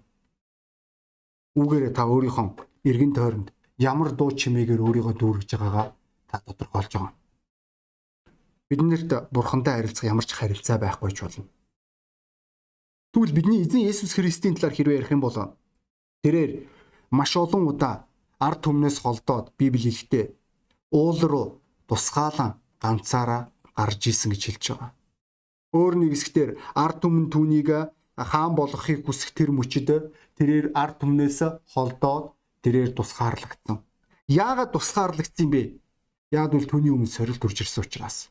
Үгээрээ 1.54 1.92
та 1.94 2.10
өөрийнхөө 2.10 2.66
эргэн 2.90 3.12
тойронд 3.14 3.48
ямар 3.78 4.10
дуу 4.18 4.34
чимээгээр 4.34 4.82
өөрийгөө 4.82 5.14
дүүргэж 5.14 5.50
байгаагаа 5.54 5.86
та 6.26 6.36
тодорхойлж 6.42 6.92
байгаа. 6.98 7.14
Биднэрт 8.66 9.10
бурхантай 9.30 9.74
харилцах 9.78 10.10
ямар 10.10 10.26
ч 10.26 10.34
харилцаа 10.34 10.76
байхгүй 10.82 11.14
ч 11.14 11.22
болно. 11.22 11.46
Тэгвэл 13.14 13.36
бидний 13.36 13.62
эзэн 13.62 13.86
Есүс 13.86 14.10
Христийн 14.18 14.58
талаар 14.58 14.74
хэрвээ 14.74 14.98
ярих 15.06 15.14
юм 15.14 15.22
бол 15.22 15.38
тэрээр 16.26 16.66
маш 17.14 17.30
олон 17.38 17.70
удаа 17.70 18.10
ард 18.42 18.66
түмнээс 18.66 18.98
холдоод 19.06 19.54
Библи 19.54 19.86
хэлэхдээ 19.86 20.24
уул 20.98 21.20
руу 21.22 21.46
тусгаалan 21.86 22.58
ганцаараа 22.82 23.54
гарч 23.78 24.02
исэн 24.10 24.34
гэж 24.34 24.42
хэлж 24.44 24.64
байгаа. 24.74 24.95
Өөр 25.74 25.94
нэг 25.98 26.14
хэсгээр 26.14 26.50
ард 26.74 26.98
түмэн 27.02 27.26
түүнийг 27.32 27.68
хаан 28.16 28.52
болгохыг 28.54 29.04
хүсэх 29.04 29.34
тэр 29.34 29.50
мөчөд 29.50 30.12
тэрээр 30.38 30.72
ард 30.76 31.02
түмнээс 31.02 31.66
холдоод 31.72 32.36
тэрээр 32.62 32.94
тусгаарлагдсан. 32.96 33.82
Яагаад 34.28 34.72
тусгаарлагдсан 34.72 35.48
бэ? 35.50 35.78
Яг 36.32 36.50
бол 36.52 36.66
түүний 36.66 36.90
өмнө 36.90 37.10
сорилт 37.10 37.42
үрж 37.44 37.62
ирсэн 37.62 37.84
учраас. 37.84 38.30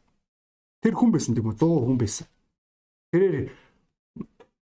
Тэр 0.84 0.94
хүн 0.96 1.12
байсан 1.16 1.34
тийм 1.36 1.50
үү? 1.50 1.56
100 1.56 1.86
хүн 1.86 1.98
байсан. 1.98 2.28
Тэрээр 3.12 3.50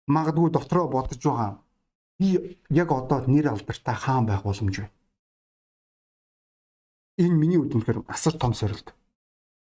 магадгүй 0.08 0.50
дотроо 0.52 0.88
бодож 0.88 1.22
байгаа. 1.22 1.60
Би 2.18 2.58
яг 2.70 2.90
одоо 2.92 3.22
нэр 3.28 3.52
алдартай 3.52 3.96
хаан 3.96 4.26
байх 4.26 4.42
боломж 4.42 4.78
байна. 4.80 4.96
Энэ 7.18 7.36
миний 7.36 7.60
үд 7.60 7.76
үнэхээр 7.76 8.06
асар 8.08 8.34
том 8.38 8.54
сорилт. 8.54 8.97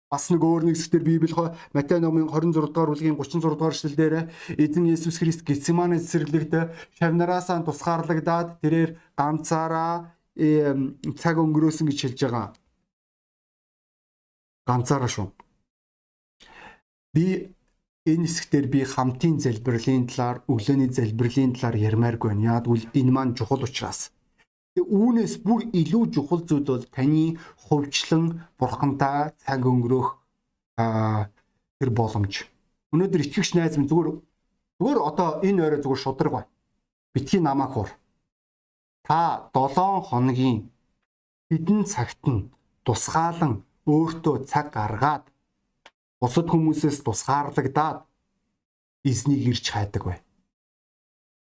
Бас 0.08 0.30
нэг 0.32 0.40
өөр 0.40 0.72
нэг 0.72 0.80
хэсгээр 0.80 1.04
Библи 1.04 1.36
Матай 1.76 2.00
номын 2.00 2.32
26 2.32 2.72
дугаар 2.72 2.96
бүлгийн 2.96 3.20
36 3.20 3.44
дугаар 3.44 3.76
эшлэлдэр 3.76 4.14
эзэн 4.56 4.88
Есүс 4.88 5.20
Христ 5.20 5.44
Гецсиманы 5.44 6.00
цэцэрлэгт 6.00 6.54
шавнараасаа 6.96 7.60
тусгаарлагдаад 7.68 8.64
тэрээр 8.64 8.96
ганцаараа 9.20 10.16
цаг 11.20 11.36
өнгөрөөсөн 11.44 11.92
гэж 11.92 12.00
хэлж 12.08 12.20
байгаа. 12.24 12.48
Ганцаараа 14.64 15.12
шүү. 15.12 15.28
Би 17.12 17.52
энэ 18.08 18.28
хэсгээр 18.32 18.68
би 18.72 18.80
хамтын 18.88 19.44
залбирлын 19.44 20.08
талаар, 20.08 20.40
өглөөний 20.48 20.88
залбирлын 20.88 21.52
талаар 21.52 21.76
ярмааргүй. 21.76 22.32
Яагад 22.48 22.72
үл 22.72 22.84
энэ 22.96 23.12
маань 23.12 23.36
чухал 23.36 23.60
учраас. 23.68 24.16
Үүнээс 24.84 25.41
бүр 25.41 25.65
илүү 25.74 26.03
чухал 26.13 26.41
зүйл 26.46 26.65
бол 26.67 26.86
таны 26.86 27.38
хувьчлан 27.65 28.46
бурхантай 28.60 29.34
цаг 29.41 29.62
өнгөрөх 29.65 30.07
тэр 30.77 31.89
боломж. 31.89 32.46
Өнөөдөр 32.93 33.22
итгэгч 33.25 33.57
найз 33.57 33.77
минь 33.77 33.89
зүгээр 33.89 34.10
зүгээр 34.77 35.00
одоо 35.01 35.29
энэ 35.41 35.63
орой 35.65 35.81
зүгээр 35.81 36.03
шудраг 36.03 36.34
бай. 36.34 36.46
Битгий 37.13 37.41
намайг 37.41 37.72
хур. 37.74 37.89
Та 39.03 39.50
7 39.53 40.05
хоногийн 40.05 40.69
хэдэн 41.50 41.81
цагт 41.86 42.22
нь 42.27 42.51
тусгаалan 42.86 43.63
өөртөө 43.88 44.46
цаг 44.51 44.75
гаргаад 44.75 45.25
бусад 46.19 46.48
хүмүүсээс 46.51 47.01
тусгаарлагдаад 47.07 48.03
эзнийг 49.10 49.41
ирж 49.51 49.65
хайдаг 49.72 50.03
бай. 50.05 50.19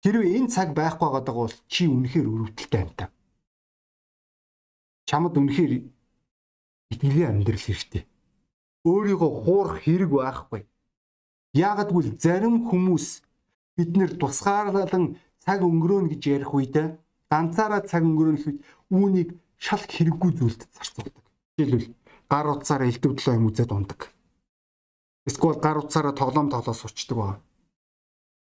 Хэрвээ 0.02 0.34
энэ 0.42 0.50
цаг 0.50 0.74
байхгүй 0.74 1.10
байгаа 1.14 1.36
бол 1.38 1.54
чи 1.70 1.86
үнэхээр 1.86 2.26
өрөвдөлтэй 2.26 2.82
амтаа. 2.82 3.10
Чамд 5.06 5.38
үнэхээр 5.38 5.74
итгэлийн 6.90 7.30
амьдрал 7.30 7.62
хэрэгтэй. 7.62 8.04
Өөрийгөө 8.82 9.32
хуурах 9.46 9.78
хэрэг 9.86 10.10
байхгүй. 10.10 10.62
Яагадгүй 11.54 12.18
зарим 12.18 12.66
хүмүүс 12.66 13.22
бид 13.78 13.92
нэр 13.94 14.18
тусгаарлан 14.18 15.22
цаг 15.46 15.62
өнгөрөөнө 15.62 16.10
гэж 16.18 16.22
ярих 16.34 16.52
үед 16.58 16.98
ганцаараа 17.30 17.86
цаг 17.86 18.02
өнгөрөөнөх 18.02 18.46
үед 18.50 18.60
үүнийг 18.90 19.30
шал 19.62 19.86
хэрэггүй 19.86 20.32
зүйлд 20.34 20.62
зарцуулдаг. 20.66 21.26
Жишээлбэл 21.62 21.94
гар 22.26 22.48
утсаараа 22.50 22.90
элдвдлөө 22.90 23.38
юм 23.38 23.54
үзээд 23.54 23.70
ундаг. 23.70 24.10
Эсвэл 25.30 25.62
гар 25.62 25.78
утсаараа 25.78 26.18
тоглоом 26.18 26.50
тоглоос 26.50 26.90
учдаг 26.90 27.18
байна 27.22 27.51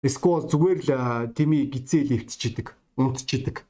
Эсвэл 0.04 0.46
зүгээр 0.52 0.80
л 0.84 0.92
тими 1.32 1.64
гизээ 1.72 2.04
лифтчидэг, 2.12 2.76
унтчидэг. 3.00 3.64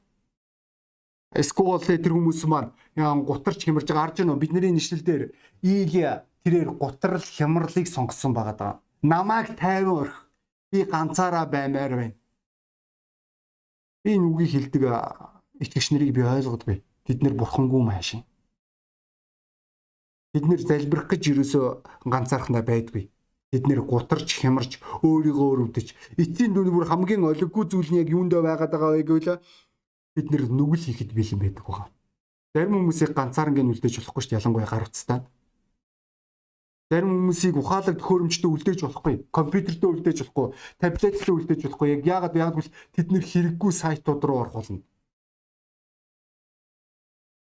Эсвэл 1.30 1.82
тэр 1.82 2.10
хүмүүс 2.10 2.42
маань 2.50 2.74
гутарч 2.98 3.62
хямарж 3.62 3.86
байгаа 3.86 4.18
байна 4.18 4.34
уу? 4.34 4.42
Бидний 4.42 4.74
нэшлэл 4.74 5.06
дээр 5.06 5.22
Илия 5.62 6.26
тэрээр 6.42 6.74
гутрал 6.74 7.22
хямралыг 7.22 7.86
сонгосон 7.86 8.34
байгаа 8.34 8.54
даа. 8.58 8.72
Намайг 9.02 9.54
тайван 9.54 10.10
орх. 10.10 10.26
Би 10.70 10.82
ганцаараа 10.82 11.46
баймаар 11.46 11.92
байна. 11.94 12.14
Би 14.02 14.18
энэ 14.18 14.26
үгийг 14.26 14.50
хэлдэг 14.74 14.82
итгэгч 15.62 15.86
нарыг 15.94 16.10
би 16.14 16.22
ойлгодгүй. 16.22 16.82
Бид 17.06 17.18
нэр 17.22 17.34
бурхангүй 17.38 17.82
маашин. 17.82 18.26
Бид 20.34 20.44
нэр 20.50 20.62
залбирах 20.66 21.06
гэж 21.10 21.22
юусоо 21.30 21.82
ганцаархнаа 22.02 22.62
байдгүй. 22.66 23.13
Бид 23.54 23.70
нэр 23.70 23.86
гутарч 23.86 24.34
хямарч 24.42 24.82
өөрийгөө 25.06 25.48
өрөвдөж 25.54 25.88
эцсийн 26.18 26.50
дүнгээр 26.58 26.90
хамгийн 26.90 27.22
олиггүй 27.22 27.64
зүйл 27.70 27.90
нь 27.94 28.02
яг 28.02 28.10
юундөө 28.10 28.42
байгаад 28.42 28.74
байгаа 28.74 28.98
вэ 28.98 29.06
гэвэл 29.06 29.38
бид 30.18 30.26
нэр 30.34 30.50
нүгэл 30.50 30.90
хийхэд 30.90 31.14
бэлэн 31.14 31.38
байдаг 31.38 31.62
байгаа. 31.62 31.86
Зарим 32.50 32.74
хүмүүсийг 32.82 33.14
ганцаарнг 33.14 33.58
нь 33.62 33.70
үлдээж 33.70 33.94
болохгүй 34.02 34.22
шүү 34.22 34.30
дээ 34.34 34.38
ялангуяа 34.42 34.70
гар 34.74 34.86
утастай. 34.90 35.20
Зарим 36.90 37.10
хүмүүсийг 37.14 37.54
ухаалаг 37.54 37.96
төхөөрөмжтэй 37.98 38.50
үлдээж 38.50 38.80
болохгүй, 38.82 39.14
компьютертэй 39.30 39.90
үлдээж 39.90 40.18
болохгүй, 40.22 40.46
таблеттэй 40.82 41.34
үлдээж 41.34 41.60
болохгүй. 41.62 41.88
Яг 41.94 42.02
яагаад 42.10 42.34
яагаад 42.34 42.56
гэвэл 42.58 42.74
тэд 42.94 43.06
нэр 43.14 43.24
хэрэггүй 43.30 43.70
сайтууд 43.70 44.22
руу 44.26 44.38
орох 44.42 44.54
болно. 44.58 44.82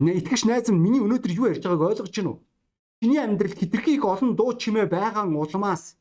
Нэ 0.03 0.19
итгэж 0.19 0.41
найз 0.51 0.67
минь 0.67 0.83
миний 0.83 1.01
өнөөдөр 1.03 1.31
юу 1.31 1.47
ярьж 1.47 1.63
байгааг 1.63 2.03
ойлгож 2.03 2.15
уу? 2.27 2.43
Чиний 3.03 3.19
амьдралд 3.19 3.59
хитрхийг 3.59 4.05
олон 4.07 4.31
дуу 4.39 4.55
чимээ 4.55 4.87
байгаа 4.87 5.27
улмаас 5.27 5.99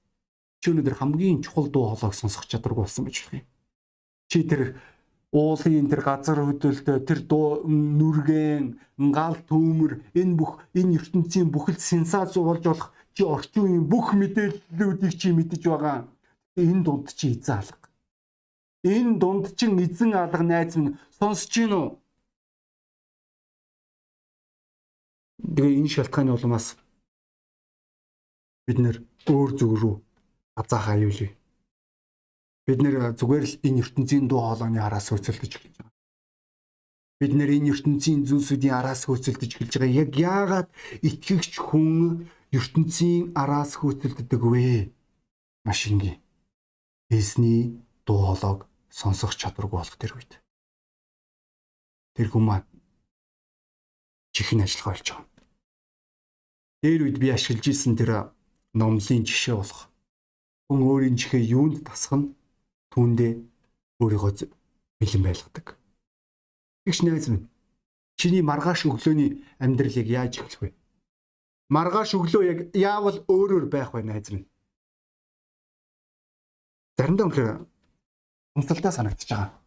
чи 0.63 0.71
өнөөдөр 0.71 1.03
хамгийн 1.03 1.43
чухал 1.43 1.67
дуу 1.67 1.99
хоолойг 1.99 2.15
сонсох 2.15 2.47
чадваргүй 2.47 2.87
болсон 2.87 3.11
болох 3.11 3.27
юм. 3.35 3.43
Чи 4.31 4.47
тэр 4.47 4.79
уулын 5.35 5.91
тэр 5.91 5.99
газар 6.07 6.39
хөдөлтөө 6.47 7.03
тэр 7.03 7.21
дуу 7.27 7.67
нүргэн 7.67 8.79
гал 9.11 9.35
төмөр 9.35 9.99
энэ 10.15 10.39
бүх 10.39 10.63
энэ 10.79 11.03
ертөнцийн 11.03 11.51
бүхэл 11.51 11.83
сенсац 11.83 12.39
болж 12.39 12.63
болох 12.71 12.95
чи 13.19 13.27
орчин 13.27 13.67
үеийн 13.67 13.87
бүх 13.91 14.15
мэдээллүүдийг 14.15 15.19
чи 15.19 15.35
мэдэж 15.35 15.63
байгаа. 15.67 16.07
Энэ 16.55 16.87
дунд 16.87 17.11
чи 17.19 17.35
эзэн 17.35 17.67
алга. 17.67 17.91
Энэ 18.87 19.19
дунд 19.19 19.59
чин 19.59 19.75
эзэн 19.83 20.15
алга 20.15 20.47
найз 20.47 20.79
минь 20.79 20.95
сонсож 21.19 21.51
гин 21.51 21.75
үү? 21.75 21.89
Тэгээ 25.51 25.83
энэ 25.83 25.91
шалтгааны 25.91 26.39
улмаас 26.39 26.79
бид 28.67 28.79
нэр 28.83 28.97
өөр 29.33 29.51
зүг 29.59 29.73
рүү 29.81 29.97
азаах 30.61 30.87
аюулгүй 30.95 31.31
Бид 32.63 32.79
нэр 32.79 33.19
зүгээр 33.19 33.45
л 33.45 33.55
энэ 33.67 33.83
ертөнцийн 33.83 34.31
дуу 34.31 34.39
хоолойны 34.47 34.79
араас 34.79 35.11
хөөцөлдөж 35.11 35.51
эхэлж 35.59 35.83
байгаа. 35.83 35.91
Бид 37.19 37.33
нэр 37.35 37.51
энэ 37.59 37.75
ертөнцийн 37.75 38.23
зүйлсүүдийн 38.23 38.79
араас 38.79 39.03
хөөцөлдөж 39.11 39.51
эхэлж 39.59 39.75
байгаа. 39.83 39.99
Яг 40.07 40.11
яагаад 40.15 40.69
итгэгч 41.03 41.59
хүн 41.59 42.31
ертөнцийн 42.55 43.35
араас 43.35 43.75
хөөцөлддөг 43.83 44.43
вэ? 44.47 44.95
Машингийн 45.67 46.23
эзний 47.11 47.83
дуу 48.07 48.31
хоолойг 48.31 48.71
сонсох 48.95 49.35
чадваргүй 49.35 49.83
болох 49.83 49.99
тэр 49.99 50.15
үед. 50.15 50.39
Тэр 52.15 52.31
хүмүүс 52.31 52.63
чихэн 54.39 54.63
ажиллах 54.63 54.87
болж 54.95 55.07
байгаа. 55.11 55.27
Тэр 56.79 57.01
үед 57.11 57.19
би 57.19 57.27
ашиглаж 57.35 57.67
исэн 57.67 57.99
тэр 57.99 58.31
номлын 58.75 59.25
жишээ 59.29 59.57
болох 59.57 59.89
хүн 60.69 60.81
өөрийн 60.89 61.17
чихээ 61.21 61.53
юунд 61.53 61.85
тасгана 61.85 62.33
түүндээ 62.93 63.33
өөрийгөө 64.01 64.33
бэлэн 65.01 65.23
байлгадаг. 65.23 65.67
Тэгш 66.85 67.01
найз 67.05 67.29
минь 67.29 67.49
чиний 68.17 68.43
маргааш 68.43 68.87
өглөөний 68.87 69.45
амьдралыг 69.59 70.09
яаж 70.09 70.39
эхлэх 70.41 70.61
вэ? 70.63 70.71
Маргааш 71.69 72.15
өглөө 72.17 72.43
яг 72.47 72.59
яавал 72.77 73.19
өөрөөр 73.27 73.67
байх 73.67 73.93
вэ 73.93 74.03
найз 74.03 74.31
минь? 74.31 74.47
Заримдаа 76.97 77.27
үнэхээр 77.27 77.51
онцлогтой 78.57 78.93
санагдаж 78.93 79.29
байгаа. 79.29 79.62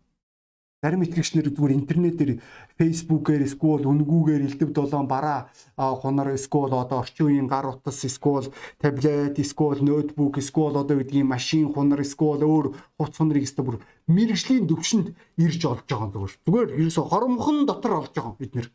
Зарим 0.83 1.01
итгэгчнэр 1.01 1.49
зүгээр 1.55 1.77
интернетээр 1.81 2.31
фейсбүүкээр 2.77 3.47
эсвэл 3.47 3.87
үнгүүгээр 3.89 4.45
элдв 4.45 4.69
долоон 4.75 5.07
бараа 5.07 5.49
хунаар 5.79 6.35
эсвэл 6.35 6.75
одоо 6.75 7.01
орчин 7.01 7.25
үеийн 7.31 7.47
гар 7.47 7.71
утас 7.71 8.03
эсвэл 8.03 8.51
таблет 8.77 9.39
эсвэл 9.39 9.79
ноутбук 9.81 10.37
эсвэл 10.37 10.75
одоо 10.75 10.99
гэдгийг 10.99 11.25
машин 11.25 11.71
хунаар 11.71 12.03
эсвэл 12.03 12.43
өөр 12.43 12.65
хуц 13.01 13.13
хунарыг 13.17 13.47
эсвэл 13.47 13.65
бүр 13.65 13.77
мэрэгжлийн 14.11 14.67
төвшөнд 14.69 15.07
ирж 15.41 15.61
олж 15.65 15.87
байгаа 15.89 16.11
зүгээр. 16.11 16.33
Зүгээр 16.43 16.69
ерөөсө 16.77 17.01
хормхон 17.07 17.57
дотор 17.65 18.05
олж 18.05 18.13
байгаа 18.13 18.35
бид 18.37 18.53
нэр. 18.53 18.67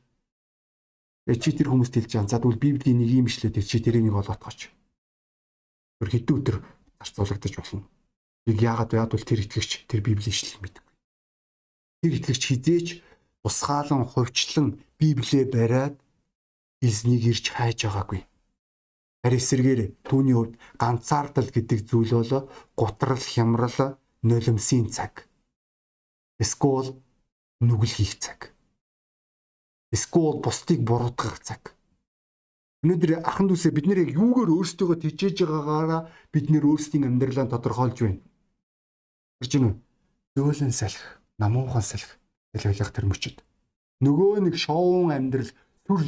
Э 1.30 1.36
чи 1.36 1.52
тэр 1.54 1.68
хүмүүст 1.70 1.94
хэлж 1.94 2.10
байгаа. 2.16 2.32
За 2.32 2.42
тэгвэл 2.42 2.64
библийн 2.64 2.98
нэг 2.98 3.10
юм 3.12 3.30
ишлээд 3.30 3.60
чи 3.60 3.78
тэрийг 3.78 4.10
олоотгооч. 4.10 4.72
Тэр 6.00 6.08
хэдэн 6.10 6.36
өдөр 6.42 6.56
зарцуулагдаж 6.98 7.54
болно. 7.54 7.86
Яг 8.50 8.58
яагаад 8.58 8.98
яад 8.98 9.14
бол 9.14 9.22
тэр 9.22 9.46
итгэгч 9.46 9.86
тэр 9.86 10.00
библийн 10.02 10.34
ишлэл 10.34 10.64
мэддэг 10.64 10.89
тэр 12.00 12.16
итгэгч 12.16 12.42
хизээч 12.48 12.88
усгаалan 13.44 14.04
хувьчлан 14.08 14.80
Библиэ 14.96 15.44
бариад 15.52 16.00
эзнийг 16.80 17.24
ирж 17.28 17.52
хайж 17.52 17.84
байгаагүй. 17.84 18.24
Харин 19.20 19.40
эсэргээр 19.40 19.80
түүний 20.08 20.36
хувьд 20.36 20.54
ганцаардал 20.80 21.48
гэдэг 21.52 21.80
зүйл 21.84 22.12
бол 22.16 22.48
гутрал 22.72 23.20
хямрал 23.20 24.00
нулимсийн 24.24 24.88
цаг. 24.88 25.28
Эсвэл 26.40 26.96
нүгэл 27.60 27.94
хийх 28.00 28.16
цаг. 28.16 28.56
Эсвэл 29.92 30.40
бусдыг 30.40 30.80
буруутгах 30.80 31.44
цаг. 31.44 31.76
Өнөөдөр 32.80 33.20
ахан 33.28 33.52
дүүсээ 33.52 33.76
бид 33.76 33.86
нэр 33.92 34.08
яг 34.08 34.10
юугаар 34.16 34.48
өөрсдөө 34.56 35.04
тижээж 35.04 35.44
байгаагаараа 35.44 36.08
бид 36.32 36.48
нэр 36.48 36.64
өөрсдийн 36.64 37.04
амьдралаа 37.04 37.44
тодорхойлж 37.52 37.98
байна. 38.00 38.24
Байна 39.44 39.66
уу? 39.68 39.76
Зөөлөн 40.32 40.72
салхи 40.72 41.19
намуухан 41.40 41.82
салхи 41.82 42.20
хэлвэлэх 42.52 42.92
тэр 42.92 43.06
мөчөд. 43.08 43.40
Нөгөө 44.04 44.44
нэг 44.44 44.56
шоун 44.60 45.10
амьдрал 45.10 45.50
түр 45.88 46.00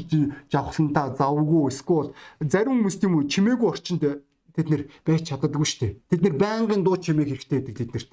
жавхлантаа 0.53 1.17
завгүй 1.17 1.63
эсвэл 1.73 2.13
зарим 2.53 2.85
хүмүүс 2.85 2.97
тийм 3.01 3.17
үү 3.17 3.33
чимээгүй 3.33 3.69
орчинд 3.73 4.05
тэд 4.53 4.67
нэр 4.69 4.83
байж 5.05 5.33
чаддаггүй 5.33 5.67
шүү 5.69 5.81
дээ. 5.81 5.93
Тэд 6.13 6.21
нэр 6.23 6.35
байнгын 6.37 6.85
дуу 6.85 6.97
чимээг 7.01 7.29
хэрэгтэй 7.33 7.59
гэдэг 7.61 7.77
тэднэрт. 7.81 8.11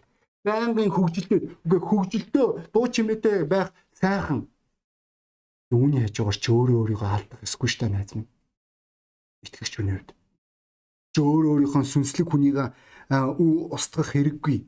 Байнгын 0.48 0.92
хөгжилтэй 0.96 1.40
үгүй 1.68 1.80
хөгжилтөө 1.84 2.48
дуу 2.72 2.86
чимээтэй 2.88 3.44
байх 3.44 3.76
сайхан 4.00 4.48
Үүний 5.70 6.02
хажуугаар 6.02 6.38
ч 6.42 6.46
өөрөө 6.50 6.78
өөрийгөө 6.82 7.10
алдах 7.14 7.46
эсгүй 7.46 7.70
штэ 7.70 7.94
найз 7.94 8.18
минь. 8.18 8.26
Итгэгч 9.46 9.74
хүний 9.78 9.94
хувьд. 10.02 10.18
Ч 11.14 11.16
өөрөө 11.22 11.52
өөрийнхөө 11.54 11.86
сүнслэг 11.86 12.28
хүнийг 12.34 12.58
устгах 13.70 14.10
хэрэггүй. 14.18 14.66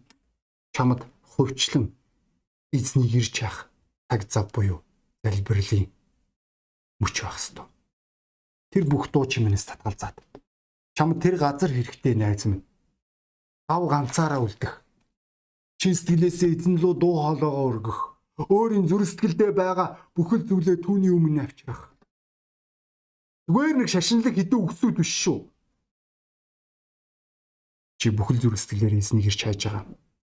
Чамд 0.78 1.02
хувьчлан 1.26 1.90
эзнийг 2.72 3.14
ирж 3.20 3.36
яах 3.44 3.58
цаг 4.10 4.22
зав 4.32 4.48
буюу 4.56 4.80
залбирлын 5.24 5.92
мөч 7.02 7.16
байх 7.22 7.38
хэвээр. 7.38 7.70
Тэр 8.72 8.84
бүх 8.88 9.12
дуу 9.12 9.26
чимээс 9.28 9.68
татгалзаад 9.68 10.18
чам 10.96 11.20
тэр 11.20 11.36
газар 11.36 11.72
хэрэгтэй 11.72 12.16
найз 12.16 12.46
минь. 12.48 12.64
Гав 13.68 13.84
ганцаараа 13.92 14.40
үлдэх. 14.44 14.84
Чин 15.80 15.96
сэтгэлээсээ 15.96 16.56
эзэн 16.56 16.76
лөө 16.80 16.94
дуу 17.00 17.16
хоолойгоо 17.20 17.66
өргөх. 17.72 18.00
Өөрийн 18.38 18.88
зүрх 18.88 19.08
сэтгэлдээ 19.08 19.52
байгаа 19.52 19.88
бүхэл 20.16 20.48
зүйлээ 20.48 20.78
түүний 20.86 21.12
өмнө 21.12 21.44
авчрах. 21.46 21.92
Зүгээр 23.48 23.76
нэг 23.78 23.90
шашинлаг 23.92 24.36
хідэн 24.36 24.64
өгсүүд 24.64 24.96
биш 25.02 25.12
шүү. 25.12 25.40
Чи 28.00 28.08
бүхэл 28.16 28.40
зүрх 28.42 28.58
сэтгэлээр 28.62 28.98
эзнийг 28.98 29.28
ирж 29.30 29.42
хайж 29.44 29.62
байгаа. 29.68 29.86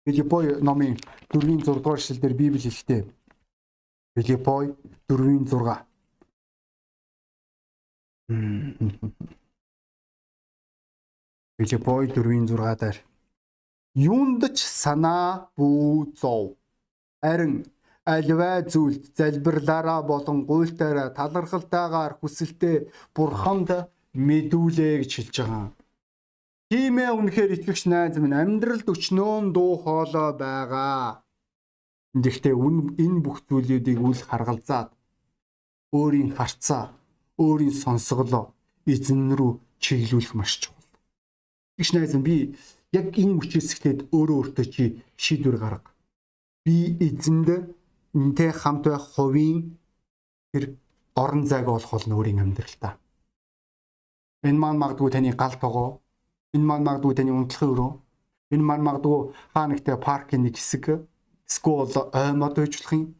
Филиппой 0.06 0.62
номын 0.62 0.94
4-ийн 1.34 1.60
6 1.66 1.82
дугаар 1.82 1.98
эшлэлдэр 1.98 2.34
Библи 2.38 2.60
хэлэхдээ 2.62 3.02
Филиппой 4.14 4.64
4-ийн 5.08 5.44
6 5.50 5.82
Филиппой 11.58 12.06
4-ийн 12.14 12.46
6 12.46 12.80
дээр 12.80 12.96
юунд 13.96 14.42
ч 14.56 14.58
санаа 14.62 15.50
бүү 15.58 16.14
зов. 16.20 16.54
Харин 17.24 17.66
альваа 18.06 18.62
зүйлд 18.62 19.10
залбирлаараа 19.18 20.00
болон 20.06 20.38
гуйлтаараа 20.50 21.10
талархалтайгаар 21.18 22.14
хүсэлтэд 22.20 22.92
бурханд 23.16 23.68
мэдүүлээ 24.14 24.94
гэж 25.02 25.10
хэлж 25.16 25.36
байгаа. 25.40 25.66
Тийм 26.66 26.98
ээ 26.98 27.14
үнэхээр 27.14 27.54
итгэгч 27.62 27.82
найз 27.86 28.18
минь 28.18 28.34
амьдралд 28.34 28.90
өчнөөн 28.90 29.54
дуу 29.54 29.78
хоолой 29.78 30.34
байгаа. 30.34 31.22
Гэхдээ 32.18 32.54
энэ 32.98 33.22
бүх 33.22 33.46
зүйлүүдийг 33.46 34.02
үл 34.02 34.18
харгалзаад 34.18 34.90
өөрийн 35.94 36.34
харцаа, 36.34 36.90
өөрийн 37.38 37.70
сонсголоо 37.70 38.44
эзэн 38.82 39.38
рүү 39.38 39.52
чиглүүлэх 39.78 40.34
маш 40.34 40.52
чухал. 40.58 40.90
Итгэгч 41.78 41.90
найз 41.94 42.12
минь 42.18 42.26
би 42.26 42.36
яг 42.98 43.14
энэ 43.14 43.38
үчисгтээд 43.38 43.98
өөрөө 44.16 44.36
өөртөө 44.40 44.66
чи 44.74 44.84
шийдвэр 45.22 45.58
гарга. 45.62 45.90
Би 46.64 46.98
эзэнд 47.06 47.48
энтэй 48.18 48.50
хамт 48.50 48.90
байх 48.90 49.06
хувийн 49.14 49.78
тэр 50.50 50.64
орон 51.14 51.46
зайг 51.46 51.70
олох 51.70 51.92
бол 51.94 52.16
өөрийн 52.16 52.42
амьдрал 52.42 52.76
та. 52.82 52.98
Энэ 54.42 54.58
маань 54.58 54.80
магадгүй 54.82 55.10
таны 55.14 55.30
гал 55.30 55.54
тогоо. 55.62 56.02
Энэ 56.56 56.64
маань 56.64 56.86
магадгүй 56.88 57.14
таны 57.14 57.32
унтлахын 57.36 57.72
өрөө. 57.76 57.92
Энэ 58.56 58.64
маань 58.64 58.86
магадгүй 58.88 59.18
хаа 59.52 59.66
нэгтэй 59.68 59.96
паркийн 60.00 60.42
нэг 60.48 60.56
хэсэг. 60.56 61.04
Скол 61.44 61.92
аймад 62.16 62.56
байжлах 62.56 62.92
юм. 62.96 63.12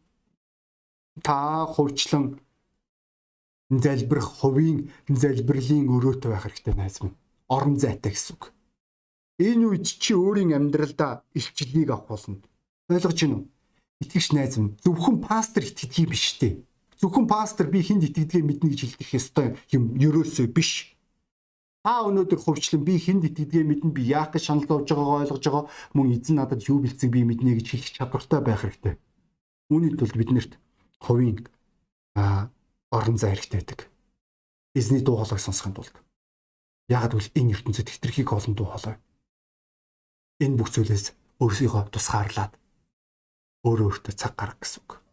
Та 1.21 1.69
хувьчлан 1.69 2.41
залбирах 3.69 4.29
хувийн 4.41 4.89
залбирлын 5.05 5.85
өрөөтэй 5.93 6.29
байх 6.31 6.43
хэрэгтэй 6.49 6.73
найз 6.73 6.97
минь. 7.01 7.15
Орон 7.47 7.77
зайтай 7.77 8.11
гэсэн 8.11 8.33
үг. 8.35 8.43
Энэ 9.37 9.65
үед 9.69 9.85
чи 9.85 10.17
өөрийн 10.17 10.57
амьдралдаа 10.57 11.21
илчлэлийг 11.37 11.93
авах 11.93 12.09
болно. 12.09 12.41
Ойлгож 12.89 13.21
байна 13.21 13.35
уу? 13.37 13.45
Итгэж 14.01 14.33
найз 14.33 14.57
минь 14.57 14.73
зөвхөн 14.81 15.21
пастор 15.21 15.63
итгэдэг 15.63 16.09
юм 16.09 16.09
биш 16.09 16.25
үү? 16.41 16.65
Зөвхөн 16.97 17.27
пастор 17.29 17.69
би 17.69 17.85
хүнд 17.85 18.09
итгэдгээ 18.09 18.41
мэднэ 18.41 18.73
гэж 18.73 18.79
хэлдэг 18.81 19.09
ёстой 19.13 19.47
юм 19.69 19.93
ерөөсөө 20.01 20.47
биш. 20.49 20.96
Та 21.87 22.03
өнөөдөр 22.03 22.43
хувьчлан 22.43 22.83
би 22.83 22.99
хүнд 22.99 23.31
итгэдгээ 23.31 23.63
мэднэ 23.63 23.95
би 23.95 24.03
яах 24.11 24.35
гэж 24.35 24.51
шанал 24.51 24.67
зовж 24.67 24.91
байгаагаа 24.91 25.23
ойлгож 25.23 25.39
байгаа 25.47 25.65
мөн 25.95 26.19
эзэн 26.19 26.35
надад 26.35 26.67
юу 26.67 26.83
бэлцэг 26.83 27.07
би 27.15 27.23
мэднэ 27.23 27.55
гэж 27.63 27.67
хэлэх 27.71 27.95
чадвартай 27.95 28.43
байх 28.43 28.59
хэрэгтэй. 28.59 28.99
Үүний 29.71 29.95
тулд 29.95 30.19
биднэрт 30.19 30.59
хувийн 30.99 31.47
орон 32.91 33.15
зай 33.15 33.39
хэрэгтэй 33.39 33.63
байдаг. 33.63 33.79
Эзний 34.75 34.99
дуу 34.99 35.15
хоолойг 35.15 35.39
сонсохын 35.39 35.79
тулд. 35.79 35.95
Яагад 36.91 37.15
гэвэл 37.15 37.31
энэ 37.39 37.55
ертөнцид 37.55 37.87
хитрхийг 37.87 38.35
олон 38.35 38.51
дуу 38.51 38.67
хоолой. 38.67 38.99
Энэ 40.43 40.59
бүх 40.59 40.75
зүйлээс 40.75 41.15
өөрсдийгөө 41.39 41.87
тусгаарлаад 41.95 42.51
өөрөө 43.63 43.87
өөртөө 43.87 44.11
цаг 44.11 44.35
гаргах 44.35 44.59
гэсэн 44.59 44.83
үг. 44.83 45.06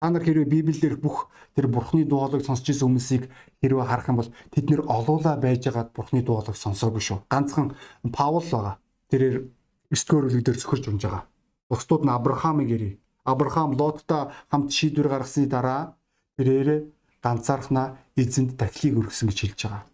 Та 0.00 0.08
нар 0.08 0.24
хэрвээ 0.24 0.48
Библиэлд 0.48 1.04
бүх 1.04 1.28
тэр 1.52 1.68
Бурхны 1.68 2.08
дуу 2.08 2.24
хоолойг 2.24 2.40
сонсч 2.40 2.72
ирсэн 2.72 2.88
хүмүүсийг 2.88 3.28
хэрвээ 3.60 3.84
харах 3.84 4.08
юм 4.08 4.16
бол 4.24 4.32
тэд 4.48 4.66
нэр 4.72 4.88
олуулаа 4.88 5.36
байжгаад 5.36 5.92
Бурхны 5.92 6.24
дуу 6.24 6.40
хоолойг 6.40 6.56
сонсоогүй 6.56 7.04
шүү. 7.04 7.28
Ганцхан 7.28 7.76
Паул 8.08 8.40
байгаа. 8.40 8.80
Тэрээр 9.12 9.44
9 9.92 10.08
дугаар 10.08 10.24
бүлэг 10.32 10.44
дээр 10.48 10.56
зөхөрж 10.56 10.84
унж 10.88 11.02
байгаа. 11.04 11.28
Бусдууд 11.68 12.08
нь 12.08 12.14
Авраамыг 12.16 12.68
ирээ. 12.72 12.94
Авраам 13.28 13.76
Лоттой 13.76 14.32
хамт 14.48 14.72
шийдвэр 14.72 15.08
гаргасны 15.12 15.44
дараа 15.44 16.00
тэрээр 16.40 16.88
ганцаархнаа 17.20 18.00
эзэнд 18.16 18.56
дахлыг 18.56 18.96
өргөсөн 19.04 19.28
гэж 19.28 19.38
хэлж 19.44 19.60
байгаа. 19.68 19.84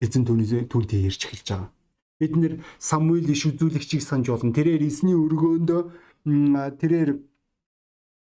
Эзэн 0.00 0.24
түүний 0.24 0.64
түүнтэй 0.72 1.04
ярьж 1.04 1.28
эхэлж 1.28 1.48
байгаа. 1.52 1.70
Бид 2.16 2.32
нэр 2.36 2.54
Самуэль 2.80 3.28
иш 3.28 3.44
үзүүлэгчийг 3.44 4.00
санаж 4.00 4.32
болно. 4.32 4.56
Тэрээр 4.56 4.88
эзний 4.88 5.12
өргөөнд 5.12 5.70
тэрээр 6.80 7.10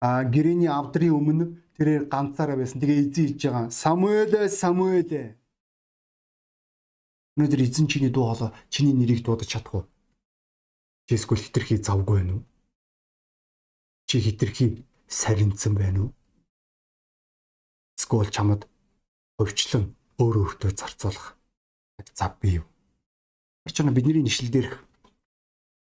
а 0.02 0.24
гэрэний 0.24 0.70
авдрын 0.70 1.16
өмнө 1.16 1.46
тэрээр 1.78 2.06
ганцаараа 2.12 2.58
байсан. 2.58 2.80
Тэгээ 2.82 3.00
эзэн 3.02 3.26
хэлж 3.28 3.42
байгаа. 3.46 3.70
Самуэль 3.72 4.50
Самуэль. 4.50 5.36
Өнөөдөр 7.36 7.62
эзэн 7.68 7.88
чиний 7.88 8.12
дуу 8.12 8.32
хоолой 8.32 8.52
чиний 8.72 8.96
нэрийг 8.96 9.24
дуудаж 9.24 9.48
чадах 9.52 9.74
уу? 9.76 9.86
Чи 11.08 11.16
эсвэл 11.16 11.44
хитрхи 11.44 11.76
завгүй 11.78 12.24
байна 12.24 12.34
уу? 12.40 12.44
Чи 14.08 14.24
хитрхи 14.24 14.86
саринцсан 15.08 15.76
байна 15.76 16.00
уу? 16.08 16.12
Скол 18.00 18.32
чамд 18.32 18.68
хөвчлэн 19.36 19.92
өөр 20.16 20.36
өөртөө 20.48 20.72
зарцуулах 20.80 21.36
зав 22.16 22.40
бий 22.40 22.64
юу? 22.64 22.66
Очно 23.68 23.92
бидний 23.92 24.24
нэшлэл 24.24 24.52
дээрх 24.52 24.80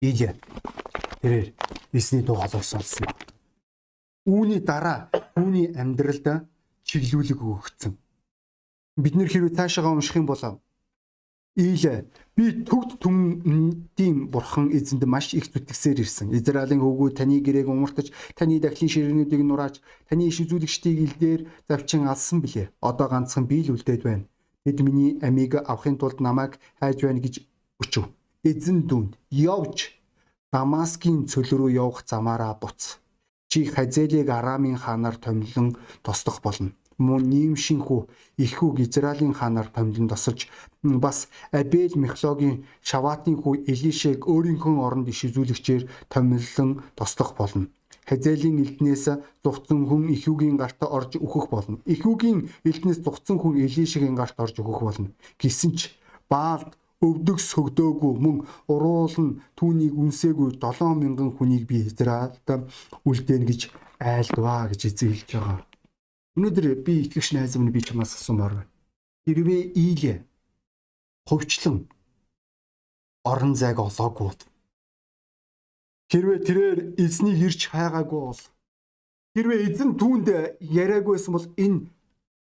Илия 0.00 0.38
тэрээр 1.22 1.54
эсний 1.92 2.22
дуу 2.22 2.36
хоолой 2.36 2.62
сонсон. 2.62 3.06
Үүний 4.26 4.60
дараа 4.62 5.10
түүний 5.34 5.74
амьдралд 5.74 6.46
чиглүүлэг 6.86 7.40
өгөгдсөн. 7.42 7.92
Бид 9.02 9.14
нэр 9.16 9.28
хэрвээ 9.30 9.56
цаашаа 9.56 9.90
унших 9.90 10.16
юм 10.20 10.26
бол 10.30 10.62
Ийл 11.52 12.08
би 12.32 12.64
төгд 12.64 12.96
түмдийн 13.04 14.32
бурхан 14.32 14.72
эзэнд 14.72 15.04
маш 15.04 15.36
их 15.36 15.52
зүтгэсээр 15.52 16.00
ирсэн. 16.00 16.32
Израилийн 16.32 16.80
хөвгүүд 16.80 17.20
таны 17.20 17.44
гэрээг 17.44 17.68
умартаж, 17.68 18.08
таны 18.32 18.56
дахлын 18.56 18.88
ширээнүүдийг 18.88 19.44
нурааж, 19.44 19.84
таны 20.08 20.32
иш 20.32 20.40
үзүүлэгчдийг 20.40 20.98
илдээр 21.04 21.40
завчин 21.68 22.08
алсан 22.08 22.40
билээ. 22.40 22.72
Одоо 22.80 23.04
ганцхан 23.12 23.44
би 23.44 23.68
л 23.68 23.76
үлдээд 23.76 24.00
байна. 24.00 24.24
Тэд 24.64 24.80
миний 24.80 25.20
амийг 25.20 25.60
авахын 25.60 26.00
тулд 26.00 26.24
намайг 26.24 26.56
хайж 26.80 27.04
байна 27.04 27.20
гэж 27.20 27.44
өчөв. 27.84 28.08
Эзэн 28.48 28.88
дүнд 28.88 29.20
явж 29.28 29.92
Дамаскийн 30.52 31.28
цөл 31.28 31.48
рүү 31.52 31.76
явах 31.76 32.04
замаараа 32.08 32.56
буц. 32.56 33.01
Чи 33.52 33.66
Хазелийг 33.68 34.28
Арамын 34.32 34.80
хаанаар 34.80 35.16
томилон 35.20 35.76
тосдох 36.00 36.40
болно 36.40 36.72
мөн 36.96 37.26
нийгмшинхүү 37.28 38.00
их 38.44 38.52
хүү 38.56 38.80
Израилийн 38.84 39.34
хаанаар 39.36 39.68
томилон 39.74 40.08
тосож 40.08 40.48
бас 40.82 41.28
Абел 41.52 41.92
Михлогийн 42.04 42.64
Шаватын 42.80 43.36
хүү 43.42 43.68
Элишэг 43.68 44.24
өөрийнхөө 44.32 44.74
оронд 44.86 45.12
иш 45.12 45.20
үзүүлэгчээр 45.28 45.84
томилон 46.08 46.70
тослох 46.96 47.36
болно. 47.36 47.68
Хазелийн 48.08 48.58
элднээс 48.64 49.04
зугцсан 49.44 49.86
хүн 49.86 50.10
Ихүүгийн 50.16 50.56
гарт 50.56 50.80
орж 50.82 51.20
өөхөх 51.20 51.46
болно. 51.54 51.76
Ихүүгийн 51.86 52.50
элднээс 52.64 53.04
зугцсан 53.04 53.36
хүн 53.38 53.60
Элишигийн 53.62 54.16
гарт 54.16 54.40
орж 54.42 54.56
өөхөх 54.58 54.82
болно. 54.82 55.08
Гэсэн 55.38 55.70
ч 55.76 55.94
Баалд 56.32 56.74
өвдөг 57.06 57.38
сөгдөөгүй 57.42 58.12
мөн 58.24 58.36
уруулн 58.72 59.28
түүнийг 59.58 59.94
үнсээгүй 60.02 60.50
7000 60.62 61.36
хүнийг 61.36 61.64
би 61.70 61.82
Израильд 61.82 62.46
үлдээн 63.08 63.44
гэж 63.50 63.60
айлдваа 63.98 64.70
гэж 64.70 64.80
эзэн 64.88 65.10
хэлж 65.12 65.30
байгаа. 65.34 65.60
Өнөөдөр 66.36 66.66
би 66.86 66.92
итгэгч 67.04 67.28
найз 67.34 67.58
минь 67.58 67.74
би 67.74 67.80
чамаас 67.82 68.14
асуумаар 68.14 68.54
байна. 68.54 68.72
Хэрвээ 69.26 69.62
ийл 69.84 70.24
хөвчлэн 71.28 71.76
орон 73.30 73.54
зайг 73.54 73.78
олоогүй 73.78 74.30
хэрвээ 76.12 76.38
тэрээр 76.44 76.78
эзнийг 77.00 77.40
ирж 77.48 77.60
хайгаагүй 77.72 78.20
бол 78.20 78.42
хэрвээ 79.32 79.60
эзэн 79.72 79.90
түүнд 79.96 80.28
яриагүйсэн 80.60 81.32
бол 81.32 81.46
энэ 81.56 81.88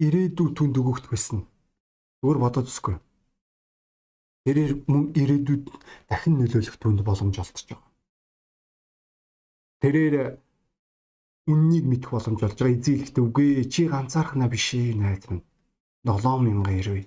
ирээдүй 0.03 0.49
түнд 0.59 0.75
өгөгдөх 0.83 1.15
байсан. 1.15 1.47
Зүгээр 2.19 2.38
бодоод 2.43 2.67
үзгүй. 2.67 2.99
Тэрээр 4.45 4.73
мөн 4.91 5.05
ирээдүйд 5.15 5.65
дахин 6.11 6.35
нөлөөлөх 6.39 6.77
түнд 6.83 7.01
боломж 7.07 7.37
олдож 7.39 7.67
байгаа. 7.71 7.91
Тэрээр 9.83 10.17
үннийг 11.53 11.85
мэдэх 11.87 12.11
боломж 12.11 12.41
олж 12.43 12.59
байгаа. 12.59 12.75
Эзэлэхдээ 12.79 13.23
үгүй 13.23 13.49
чи 13.73 13.87
ганцаархнаа 13.87 14.49
биш 14.51 14.75
ээ 14.75 14.99
найз 14.99 15.25
минь. 15.31 15.47
7090 16.03 17.07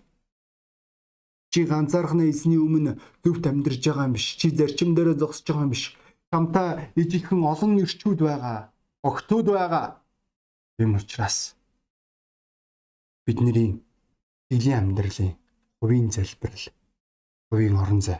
чи 1.51 1.63
ганцаархнаа 1.63 2.27
эзний 2.27 2.59
өмнө 2.59 2.99
зөвхт 3.23 3.47
амьдарж 3.47 3.79
байгаа 3.79 4.07
юм 4.07 4.15
биш. 4.19 4.35
Чи 4.39 4.51
зарчим 4.51 4.91
дээр 4.95 5.15
зогсож 5.15 5.47
байгаа 5.47 5.67
юм 5.67 5.73
биш. 5.75 5.95
Чамтай 6.31 6.91
ижилхэн 6.99 7.41
олон 7.51 7.79
ирчүүд 7.83 8.19
байгаа 8.27 8.75
огтуд 9.09 9.47
байгаа. 9.55 10.03
Тийм 10.75 10.99
учраас 10.99 11.55
бидний 13.25 13.79
элийн 14.51 14.79
амьдралын 14.79 15.39
хувийн 15.79 16.11
залбирал 16.11 16.74
хувийн 17.55 17.79
орон 17.79 18.03
зай 18.03 18.19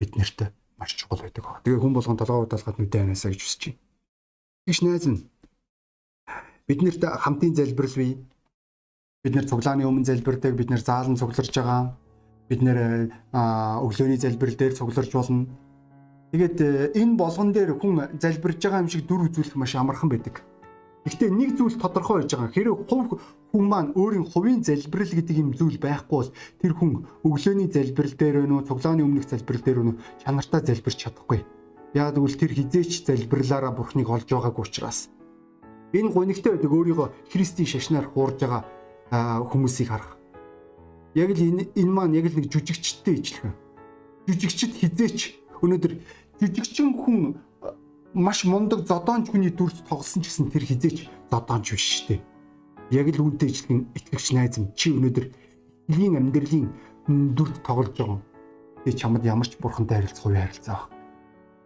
биднэрт 0.00 0.48
маш 0.80 0.96
чухал 0.96 1.20
байдаг. 1.20 1.44
Тэгээ 1.62 1.78
хүн 1.84 1.92
болгон 1.92 2.16
толгой 2.16 2.48
удаалгаад 2.48 2.80
нүдэ 2.80 3.04
анасаа 3.04 3.30
гэж 3.30 3.40
хүсэж 3.44 3.62
байна. 3.68 3.80
Тэгш 4.66 4.80
найз 4.82 5.06
нь 5.06 5.20
Бид 6.68 6.82
нарт 6.82 7.02
хамтын 7.04 7.54
залбирал 7.54 7.96
бий. 7.96 8.12
Бид 9.22 9.34
нэр 9.34 9.46
цуглааны 9.50 9.84
өмнө 9.86 10.06
залбирдаг, 10.06 10.54
бид 10.54 10.70
нэр 10.70 10.80
заалан 10.80 11.18
цугларж 11.18 11.50
байгаа. 11.50 11.98
Бид 12.48 12.62
нэр 12.62 12.78
өглөөний 13.34 14.18
залбирал 14.18 14.56
дээр 14.56 14.74
цугларж 14.78 15.10
болно. 15.12 15.46
Тэгээд 16.32 16.58
э, 16.62 16.92
энэ 16.96 17.18
болгон 17.18 17.52
дээр 17.52 17.76
хүн 17.76 18.16
залбирж 18.16 18.62
байгаа 18.62 18.82
юм 18.82 18.88
шиг 18.88 19.04
дүр 19.06 19.26
үзүүлэх 19.28 19.58
маш 19.58 19.74
амархан 19.74 20.08
байдаг. 20.08 20.40
Гэхдээ 21.02 21.30
нэг 21.30 21.50
зүйл 21.58 21.76
тодорхой 21.82 22.22
байж 22.22 22.30
байгаа. 22.34 22.54
Хэрэв 22.54 22.76
хувь 22.86 23.18
хүн 23.50 23.64
маань 23.66 23.90
өөрийн 23.98 24.26
хувийн 24.26 24.62
залбирал 24.62 25.12
гэдэг 25.12 25.36
юм 25.38 25.50
зүйл 25.50 25.78
байхгүй 25.82 26.16
бол 26.18 26.30
тэр 26.62 26.72
хүн 26.78 26.92
өглөөний 27.26 27.68
залбирал 27.74 28.14
дээр 28.14 28.36
өнөө 28.46 28.60
цуглааны 28.70 29.02
өмнөх 29.02 29.26
залбирал 29.26 29.66
дээр 29.66 29.82
өнөө 29.82 29.96
чанартай 30.22 30.62
залбирч 30.62 30.98
чадахгүй. 31.02 31.42
Яг 31.98 32.14
тэгвэл 32.14 32.38
тэр 32.38 32.52
хизээч 32.54 33.02
залбирлаараа 33.02 33.74
бурхныг 33.74 34.08
олж 34.08 34.30
байгаагүй 34.30 34.62
учраас 34.62 35.10
Энэ 35.92 36.08
гонигтай 36.08 36.56
байдаг 36.56 36.72
өөрийгөө 36.72 37.08
Христийн 37.28 37.68
шашнаар 37.68 38.08
хуурж 38.08 38.40
байгаа 38.40 38.64
хүмүүсийг 39.44 39.92
харах. 39.92 40.16
Яг 41.12 41.36
л 41.36 41.36
энэ 41.36 41.68
энэ 41.76 41.92
маань 41.92 42.16
яг 42.16 42.32
л 42.32 42.36
нэг 42.40 42.48
жүжигчтэй 42.48 43.20
ижилхэн. 43.20 43.52
Жүжигчд 44.24 44.72
хизээч 44.72 45.18
өнөөдөр 45.60 45.92
жүжигчин 46.40 46.96
хүн 46.96 47.36
маш 48.14 48.44
мундаг 48.44 48.86
зодоонч 48.86 49.30
хүний 49.30 49.52
дүрд 49.52 49.84
тоглосон 49.88 50.22
ч 50.22 50.30
гэсэн 50.30 50.52
тэр 50.52 50.64
хизээч 50.68 50.98
зодоонч 51.30 51.66
биш 51.72 51.84
шүү 51.84 52.06
дээ. 52.16 52.20
Яг 52.92 53.06
л 53.12 53.22
үүнтэй 53.24 53.48
ижилхэн 53.48 53.80
итгэгч 53.96 54.26
найз 54.36 54.56
минь 54.60 54.72
чи 54.76 54.92
өнөөдөр 54.92 55.26
элийн 55.88 56.18
амьдралын 56.20 56.66
дүрд 57.36 57.64
тоглож 57.64 57.96
байгаа. 57.96 58.20
Тэгээ 58.84 59.00
чамд 59.00 59.24
ямар 59.24 59.48
ч 59.48 59.56
бурхантай 59.56 60.04
харилцах 60.04 60.26
уу 60.28 60.36
харилцаа 60.36 60.74
байхгүй. 60.76 60.98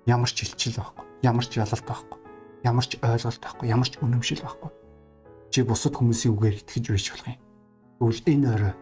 Ямар 0.06 0.30
ч 0.30 0.36
хилчил 0.46 0.78
байхгүй. 0.78 1.04
Ямар 1.26 1.46
ч 1.46 1.52
ялалт 1.58 1.86
байхгүй 1.86 2.26
ямар 2.66 2.86
ч 2.86 2.98
ойлголт 2.98 3.40
байхгүй, 3.42 3.66
ямар 3.70 3.88
ч 3.88 3.94
үнэмшил 4.02 4.42
байхгүй. 4.42 4.70
чи 5.50 5.62
бусад 5.62 5.94
хүмүүсийн 5.94 6.34
үгээр 6.34 6.56
итгэж 6.66 6.84
байж 6.90 7.06
болох 7.14 7.28
юм. 7.30 7.38
Тэгвэл 7.96 8.28
энэ 8.34 8.48
орой 8.50 8.74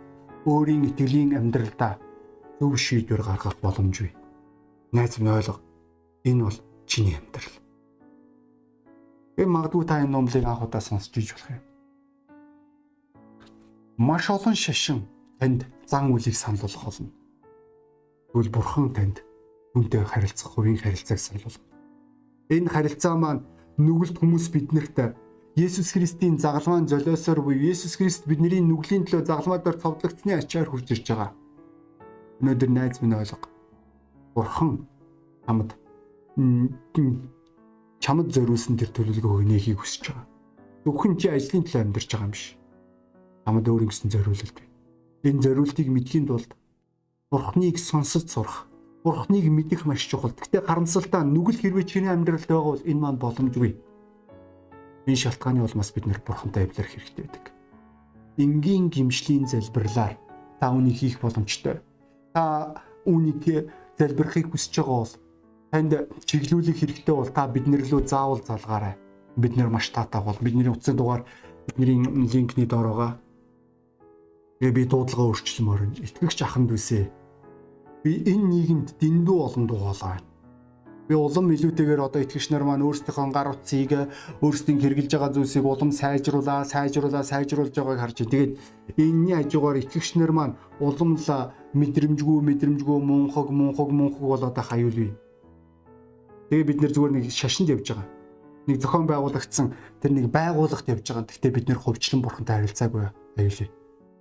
өөрийн 0.49 0.83
итгэлийн 0.89 1.31
амьдралдаа 1.39 2.01
зөв 2.59 2.75
шийдвэр 2.81 3.23
гаргах 3.23 3.61
боломжгүй. 3.61 4.11
Найз 4.97 5.21
минь 5.21 5.31
ойлго. 5.31 5.61
Энэ 6.25 6.43
бол 6.49 6.59
чиний 6.87 7.17
амьдрал. 7.17 7.55
Энэ 9.37 9.51
магадгүй 9.51 9.85
та 9.85 10.01
энэ 10.03 10.15
номлыг 10.15 10.45
анх 10.45 10.63
удаа 10.63 10.81
сонсч 10.81 11.13
иж 11.19 11.35
болох 11.35 11.51
юм. 11.51 11.63
Маш 13.99 14.31
олон 14.31 14.55
шашин 14.55 15.07
танд 15.39 15.67
зан 15.87 16.13
үлийг 16.15 16.37
санал 16.37 16.63
болгох 16.63 16.85
болно. 16.85 17.11
Тэгвэл 18.31 18.55
бурхан 18.55 18.89
танд 18.95 19.17
хүнтэй 19.75 20.05
харилцах 20.05 20.55
хувийн 20.55 20.79
харилцааг 20.79 21.19
санал 21.19 21.45
болгоно. 21.47 21.71
Энэ 22.55 22.69
харилцаа 22.71 23.15
маань 23.17 23.47
нүгэлт 23.79 24.19
хүмүүс 24.23 24.47
биднэрт 24.55 25.19
Есүс 25.55 25.95
Христийн 25.95 26.35
загалмаан 26.39 26.91
золиосоор 26.91 27.39
буюу 27.39 27.71
Есүс 27.71 27.95
Христ 27.95 28.27
бидний 28.27 28.59
нүглийн 28.59 29.07
төлөө 29.07 29.23
загалмаадаар 29.23 29.79
цовдлогдсны 29.79 30.35
ачаар 30.35 30.67
хурж 30.67 30.91
ирж 30.91 31.07
байгаа. 31.07 31.31
Өнөөдөр 32.43 32.71
найз 32.75 32.99
минь 32.99 33.15
ойлго. 33.15 33.47
Бурхан 34.35 34.91
хамд 35.47 35.79
чамд 38.03 38.29
зориулсан 38.35 38.77
тэр 38.77 38.91
төлөвлөгөө 38.93 39.43
өнөөхийг 39.45 39.79
хүсэж 39.81 40.03
байгаа. 40.13 40.27
Зөвхөн 40.85 41.15
чи 41.17 41.27
ажлын 41.31 41.65
төлөө 41.65 41.83
амьдарч 41.83 42.09
байгаа 42.11 42.27
юм 42.27 42.33
биш. 42.35 42.45
Чамд 43.45 43.67
өөр 43.69 43.85
ингэсэн 43.89 44.11
зориулалт 44.11 44.57
бай. 44.59 44.69
Энэ 45.25 45.43
зориултыг 45.43 45.89
мэдхийн 45.89 46.27
тулд 46.29 46.51
Бурханыг 47.31 47.79
сонсож 47.79 48.29
сурах, 48.29 48.69
Бурханыг 49.03 49.47
мэдэх 49.49 49.87
маш 49.89 50.05
чухал. 50.05 50.37
Гэтэ 50.37 50.67
харамсалтай 50.67 51.23
нүгэл 51.25 51.61
хэрвээ 51.61 51.87
чиний 51.89 52.13
амьдралд 52.13 52.47
байгаа 52.47 52.71
бол 52.77 52.85
энэ 52.85 53.01
маань 53.01 53.19
боломжгүй 53.19 53.73
Энэ 55.07 55.21
шалтгааны 55.21 55.61
улмаас 55.61 55.93
бид 55.93 56.09
нэр 56.09 56.21
бурхантай 56.25 56.65
эвлэрэх 56.65 56.97
хэрэгтэй 56.97 57.29
байдаг. 57.29 57.53
Энгийн 58.41 58.89
гимшлийн 58.89 59.45
залбирлаар 59.45 60.17
та 60.61 60.73
үнийг 60.73 60.97
хийх 60.97 61.21
боломжтой. 61.21 61.85
Та 62.33 62.81
үнийг 63.05 63.69
залбирахыг 64.01 64.49
хүсэж 64.49 64.81
байгаа 64.81 65.05
бол 65.05 65.13
танд 65.75 66.07
чиглүүлэх 66.23 66.79
хэрэгтэй 66.79 67.15
бол 67.19 67.31
та 67.35 67.51
биднэр 67.51 67.83
лөө 67.83 68.07
заавал 68.07 68.39
залгаарай. 68.47 68.95
Бид 69.35 69.59
нэр 69.59 69.75
маш 69.75 69.91
таатай 69.91 70.23
бол 70.23 70.39
бидний 70.39 70.71
утасны 70.71 70.95
дугаар 70.95 71.27
бидний 71.67 71.99
линкний 72.31 72.67
доор 72.71 72.87
байгаа. 72.95 73.13
Тэгээ 74.63 74.71
би 74.71 74.83
дуудлага 74.87 75.35
өөрчлөмөр 75.35 75.99
итгэгч 75.99 76.39
аханд 76.47 76.71
үсэ. 76.71 77.11
Би 78.07 78.23
энэ 78.23 78.47
нийгэмд 78.55 78.89
дэндүү 79.03 79.39
олон 79.43 79.67
дугаалаа 79.67 80.23
би 81.09 81.15
улам 81.15 81.51
илүүтэйгээр 81.53 82.01
одоо 82.01 82.23
итгэгч 82.25 82.49
нар 82.49 82.65
маань 82.65 82.87
өөрсдийнхөө 82.87 83.29
гар 83.35 83.53
утсыг 83.53 83.93
өөрсдийн 84.41 84.81
хэрэгжилж 84.81 85.13
байгаа 85.13 85.37
зүйлсийг 85.37 85.67
улам 85.69 85.93
сайжруулаа, 85.93 86.65
сайжруулаа, 86.65 87.21
сайжруулж 87.21 87.77
байгааг 87.77 88.01
харж 88.01 88.17
байна. 88.25 88.33
Тэгээд 88.33 88.53
энэний 88.97 89.37
хажуугаар 89.37 89.85
итгэгч 89.85 90.17
нар 90.17 90.33
маань 90.33 90.57
улам 90.81 91.21
л 91.21 91.29
мэдрэмжгүй, 91.77 92.39
мэдрэмжгүй 92.49 92.99
мунхаг, 93.05 93.53
мунхаг, 93.53 93.89
мунхаг 93.93 94.25
болоод 94.25 94.57
байх 94.57 94.73
аюул 94.73 94.97
бий. 94.97 95.13
Тэгээ 96.51 96.69
бид 96.69 96.81
нэр 96.81 96.93
зүгээр 96.93 97.13
нэг 97.17 97.25
шашинд 97.33 97.73
явж 97.73 97.87
байгаа. 97.95 98.09
Нэг 98.69 98.77
зохион 98.81 99.07
байгуулагдсан 99.09 99.67
тэр 100.01 100.13
нэг 100.13 100.27
байгууллагт 100.33 100.89
явж 100.89 101.05
байгаа. 101.05 101.29
Гэхдээ 101.29 101.53
бид 101.53 101.67
нэр 101.69 101.81
хувьчлан 101.81 102.21
бурхантай 102.21 102.65
харилцаагүй 102.65 103.03
аюул 103.41 103.59
бий. 103.61 103.71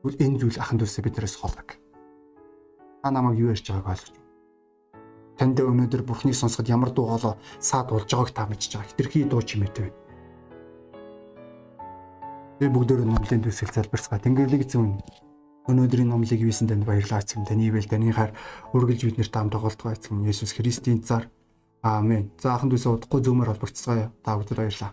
Тэгвэл 0.03 0.21
энэ 0.23 0.39
зүйл 0.39 0.59
ахын 0.59 0.79
дүүсээ 0.79 1.03
биднээс 1.03 1.35
холдог. 1.39 1.79
Та 3.03 3.07
намайг 3.11 3.39
юу 3.39 3.51
ярьж 3.51 3.67
байгааг 3.67 3.91
ойлгож 3.91 4.23
Танд 5.37 5.57
өнөөдөр 5.57 6.05
Бурхныг 6.05 6.37
сонсоход 6.37 6.69
ямар 6.69 6.93
дуу 6.93 7.09
хоолой 7.09 7.35
саад 7.57 7.89
болж 7.89 8.05
байгааг 8.05 8.31
та 8.31 8.45
мэдчихэж 8.45 8.73
байгаа. 8.77 8.89
Хитрхи 8.93 9.25
дуу 9.25 9.41
чимээтэй 9.41 9.89
байна. 9.89 9.97
Би 12.61 12.65
бүгдөө 12.69 13.01
номлын 13.01 13.41
төсөл 13.41 13.73
залбирцгаа. 13.73 14.21
Тэнгэрлэг 14.21 14.69
зүүн 14.69 15.01
өнөөдрийн 15.73 16.09
номлыг 16.13 16.37
хийсэн 16.37 16.69
танд 16.69 16.85
баярлалаа 16.85 17.25
эцэм 17.25 17.49
таны 17.49 17.65
ивэл 17.65 17.89
танихаар 17.89 18.31
үргэлж 18.77 19.01
бид 19.09 19.17
нарт 19.17 19.33
хамт 19.33 19.53
тоглолтгоо 19.57 19.91
эцэм 19.97 20.21
Есүс 20.29 20.53
Христийн 20.53 21.01
цаар 21.01 21.33
Аамен. 21.83 22.31
За 22.39 22.55
анхан 22.55 22.71
дүүсээ 22.71 22.95
удахгүй 22.95 23.19
зөөмөр 23.27 23.49
холбогцгаая. 23.51 24.07
Та 24.23 24.39
бүхэнд 24.39 24.55
баярлалаа. 24.55 24.91